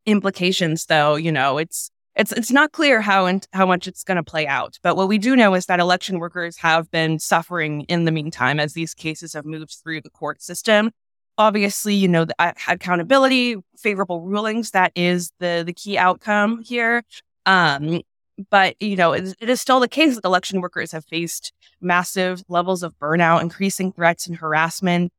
implications, 0.05 0.85
though, 0.85 1.15
you 1.15 1.31
know, 1.31 1.57
it's 1.57 1.91
it's 2.15 2.31
it's 2.31 2.51
not 2.51 2.71
clear 2.71 3.01
how 3.01 3.25
and 3.27 3.45
how 3.53 3.65
much 3.67 3.87
it's 3.87 4.03
going 4.03 4.15
to 4.15 4.23
play 4.23 4.47
out. 4.47 4.77
But 4.81 4.95
what 4.95 5.09
we 5.09 5.19
do 5.19 5.35
know 5.35 5.53
is 5.53 5.67
that 5.67 5.79
election 5.79 6.19
workers 6.19 6.57
have 6.57 6.89
been 6.89 7.19
suffering 7.19 7.81
in 7.81 8.05
the 8.05 8.11
meantime 8.11 8.59
as 8.59 8.73
these 8.73 8.93
cases 8.95 9.33
have 9.33 9.45
moved 9.45 9.75
through 9.83 10.01
the 10.01 10.09
court 10.09 10.41
system. 10.41 10.91
Obviously, 11.37 11.93
you 11.93 12.07
know, 12.07 12.25
the 12.25 12.35
accountability, 12.67 13.57
favorable 13.77 14.21
rulings, 14.21 14.71
that 14.71 14.91
is 14.95 15.31
the 15.39 15.63
the 15.65 15.73
key 15.73 15.97
outcome 15.97 16.63
here. 16.63 17.03
Um, 17.45 18.01
but 18.49 18.81
you 18.81 18.95
know, 18.95 19.13
it 19.13 19.35
is 19.41 19.61
still 19.61 19.79
the 19.79 19.87
case 19.87 20.15
that 20.15 20.25
election 20.25 20.61
workers 20.61 20.91
have 20.93 21.05
faced 21.05 21.53
massive 21.81 22.41
levels 22.47 22.83
of 22.83 22.97
burnout, 22.99 23.41
increasing 23.41 23.91
threats 23.91 24.27
and 24.27 24.37
harassment, 24.37 25.11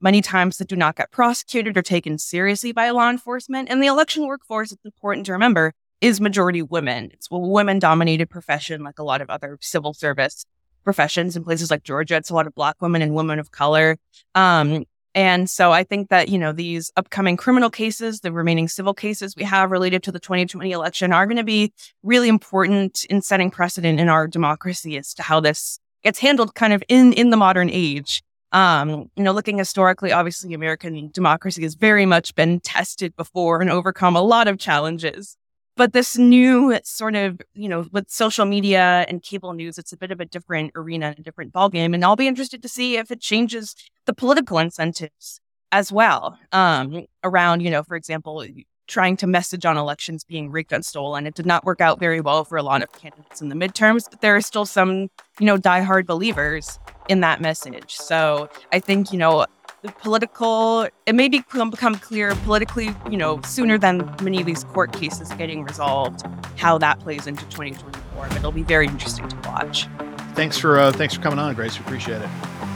many 0.00 0.20
times 0.20 0.58
that 0.58 0.68
do 0.68 0.76
not 0.76 0.96
get 0.96 1.10
prosecuted 1.10 1.76
or 1.76 1.82
taken 1.82 2.18
seriously 2.18 2.72
by 2.72 2.90
law 2.90 3.08
enforcement. 3.08 3.68
And 3.70 3.82
the 3.82 3.86
election 3.86 4.26
workforce, 4.26 4.72
it's 4.72 4.84
important 4.84 5.26
to 5.26 5.32
remember, 5.32 5.72
is 6.00 6.20
majority 6.20 6.62
women. 6.62 7.10
It's 7.12 7.28
a 7.30 7.38
women 7.38 7.78
dominated 7.78 8.28
profession, 8.28 8.82
like 8.82 8.98
a 8.98 9.04
lot 9.04 9.20
of 9.20 9.30
other 9.30 9.58
civil 9.60 9.94
service 9.94 10.44
professions 10.84 11.36
in 11.36 11.44
places 11.44 11.70
like 11.70 11.82
Georgia. 11.82 12.16
It's 12.16 12.30
a 12.30 12.34
lot 12.34 12.46
of 12.46 12.54
Black 12.54 12.76
women 12.80 13.02
and 13.02 13.14
women 13.14 13.38
of 13.38 13.50
color. 13.50 13.96
Um, 14.34 14.84
and 15.16 15.48
so 15.48 15.72
I 15.72 15.82
think 15.82 16.10
that, 16.10 16.28
you 16.28 16.38
know, 16.38 16.52
these 16.52 16.92
upcoming 16.94 17.38
criminal 17.38 17.70
cases, 17.70 18.20
the 18.20 18.30
remaining 18.30 18.68
civil 18.68 18.92
cases 18.92 19.34
we 19.34 19.44
have 19.44 19.70
related 19.70 20.02
to 20.02 20.12
the 20.12 20.20
2020 20.20 20.70
election 20.70 21.10
are 21.10 21.24
going 21.24 21.38
to 21.38 21.42
be 21.42 21.72
really 22.02 22.28
important 22.28 23.04
in 23.08 23.22
setting 23.22 23.50
precedent 23.50 23.98
in 23.98 24.10
our 24.10 24.28
democracy 24.28 24.98
as 24.98 25.14
to 25.14 25.22
how 25.22 25.40
this 25.40 25.78
gets 26.04 26.18
handled 26.18 26.54
kind 26.54 26.74
of 26.74 26.84
in, 26.88 27.14
in 27.14 27.30
the 27.30 27.36
modern 27.38 27.70
age. 27.70 28.22
Um, 28.56 29.10
you 29.16 29.22
know, 29.22 29.32
looking 29.32 29.58
historically, 29.58 30.12
obviously 30.12 30.54
American 30.54 31.10
democracy 31.12 31.62
has 31.64 31.74
very 31.74 32.06
much 32.06 32.34
been 32.34 32.58
tested 32.60 33.14
before 33.14 33.60
and 33.60 33.68
overcome 33.68 34.16
a 34.16 34.22
lot 34.22 34.48
of 34.48 34.58
challenges. 34.58 35.36
But 35.76 35.92
this 35.92 36.16
new 36.16 36.74
sort 36.82 37.16
of, 37.16 37.38
you 37.52 37.68
know, 37.68 37.86
with 37.92 38.08
social 38.08 38.46
media 38.46 39.04
and 39.08 39.22
cable 39.22 39.52
news, 39.52 39.76
it's 39.76 39.92
a 39.92 39.96
bit 39.98 40.10
of 40.10 40.22
a 40.22 40.24
different 40.24 40.72
arena, 40.74 41.08
and 41.08 41.18
a 41.18 41.22
different 41.22 41.52
ballgame. 41.52 41.92
And 41.92 42.02
I'll 42.02 42.16
be 42.16 42.26
interested 42.26 42.62
to 42.62 42.68
see 42.68 42.96
if 42.96 43.10
it 43.10 43.20
changes 43.20 43.74
the 44.06 44.14
political 44.14 44.58
incentives 44.58 45.38
as 45.70 45.92
well 45.92 46.38
um, 46.50 47.04
around, 47.22 47.60
you 47.60 47.70
know, 47.70 47.82
for 47.82 47.94
example, 47.94 48.42
trying 48.86 49.16
to 49.18 49.26
message 49.26 49.64
on 49.64 49.76
elections 49.76 50.24
being 50.24 50.50
rigged 50.50 50.72
and 50.72 50.84
stolen. 50.84 51.26
It 51.26 51.34
did 51.34 51.46
not 51.46 51.64
work 51.64 51.80
out 51.80 51.98
very 51.98 52.20
well 52.20 52.44
for 52.44 52.56
a 52.56 52.62
lot 52.62 52.82
of 52.82 52.92
candidates 52.92 53.40
in 53.40 53.48
the 53.48 53.54
midterms, 53.54 54.08
but 54.10 54.20
there 54.20 54.36
are 54.36 54.40
still 54.40 54.66
some, 54.66 55.10
you 55.38 55.46
know, 55.46 55.56
diehard 55.56 56.06
believers 56.06 56.78
in 57.08 57.20
that 57.20 57.40
message. 57.40 57.94
So 57.94 58.48
I 58.72 58.78
think, 58.78 59.12
you 59.12 59.18
know, 59.18 59.46
the 59.82 59.92
political, 59.92 60.88
it 61.06 61.14
may 61.14 61.28
become, 61.28 61.70
become 61.70 61.96
clear 61.96 62.34
politically, 62.36 62.94
you 63.10 63.16
know, 63.16 63.40
sooner 63.42 63.78
than 63.78 64.14
many 64.22 64.40
of 64.40 64.46
these 64.46 64.64
court 64.64 64.92
cases 64.92 65.28
getting 65.34 65.62
resolved, 65.64 66.22
how 66.56 66.78
that 66.78 66.98
plays 67.00 67.26
into 67.26 67.44
2024. 67.46 68.28
But 68.28 68.36
it'll 68.36 68.52
be 68.52 68.62
very 68.62 68.86
interesting 68.86 69.28
to 69.28 69.36
watch. 69.48 69.86
Thanks 70.34 70.58
for 70.58 70.78
uh, 70.78 70.92
thanks 70.92 71.14
for 71.14 71.22
coming 71.22 71.38
on, 71.38 71.54
Grace. 71.54 71.78
We 71.78 71.84
appreciate 71.86 72.20
it. 72.20 72.28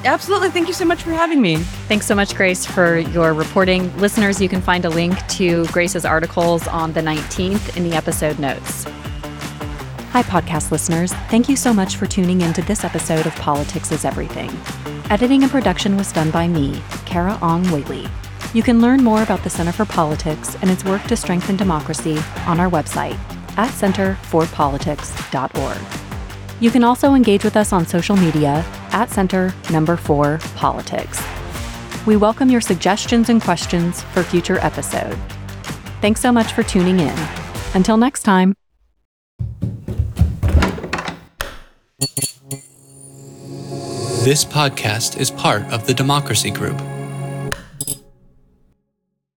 Absolutely. 0.05 0.51
Thank 0.51 0.67
you 0.67 0.75
so 0.75 0.85
much 0.85 1.03
for 1.03 1.11
having 1.11 1.41
me. 1.43 1.57
Thanks 1.89 2.07
so 2.07 2.15
much, 2.15 2.35
Grace, 2.35 2.65
for 2.65 2.99
your 2.99 3.35
reporting. 3.35 3.95
Listeners, 3.99 4.41
you 4.41 4.49
can 4.49 4.63
find 4.63 4.85
a 4.85 4.91
link 4.91 5.15
to 5.29 5.67
Grace's 5.67 6.07
articles 6.07 6.67
on 6.69 6.93
the 6.95 7.01
19th 7.01 7.77
in 7.77 7.85
the 7.85 7.95
episode 7.95 8.39
notes. 8.39 8.85
Hi, 10.13 10.23
podcast 10.23 10.73
listeners. 10.73 11.13
Thank 11.29 11.49
you 11.49 11.57
so 11.57 11.73
much 11.75 11.97
for 11.97 12.07
tuning 12.07 12.41
into 12.41 12.63
this 12.63 12.83
episode 12.83 13.27
of 13.27 13.35
Politics 13.37 13.93
is 13.93 14.05
Everything. 14.05 14.51
Editing 15.11 15.43
and 15.43 15.53
production 15.53 15.97
was 15.97 16.13
done 16.13 16.31
by 16.31 16.49
me, 16.49 16.75
Carah 17.05 17.41
Ong 17.43 17.71
Whaley. 17.71 18.09
You 18.55 18.63
can 18.63 18.81
learn 18.81 19.05
more 19.05 19.23
about 19.23 19.45
the 19.45 19.51
Center 19.51 19.73
for 19.73 19.85
Politics 19.85 20.57
and 20.63 20.71
its 20.71 20.85
work 20.85 21.03
to 21.05 21.17
strengthen 21.17 21.57
democracy 21.57 22.19
on 22.47 22.59
our 22.59 22.71
website 22.71 23.19
at 23.57 23.71
centerforpolitics.org. 23.71 26.00
You 26.61 26.70
can 26.70 26.85
also 26.85 27.14
engage 27.14 27.42
with 27.42 27.57
us 27.57 27.73
on 27.73 27.87
social 27.87 28.16
media 28.16 28.64
at 28.92 29.09
Center 29.09 29.55
Number 29.73 29.96
4 29.96 30.38
Politics. 30.57 31.23
We 32.07 32.16
welcome 32.16 32.51
your 32.51 32.61
suggestions 32.61 33.31
and 33.31 33.40
questions 33.40 34.03
for 34.03 34.23
future 34.23 34.59
episode. 34.59 35.16
Thanks 36.03 36.20
so 36.20 36.31
much 36.31 36.53
for 36.53 36.62
tuning 36.62 37.01
in. 37.01 37.18
Until 37.73 37.96
next 37.96 38.25
time. 38.25 38.55
This 44.23 44.44
podcast 44.44 45.18
is 45.18 45.31
part 45.31 45.62
of 45.73 45.87
the 45.87 45.94
Democracy 45.94 46.51
Group 46.51 46.79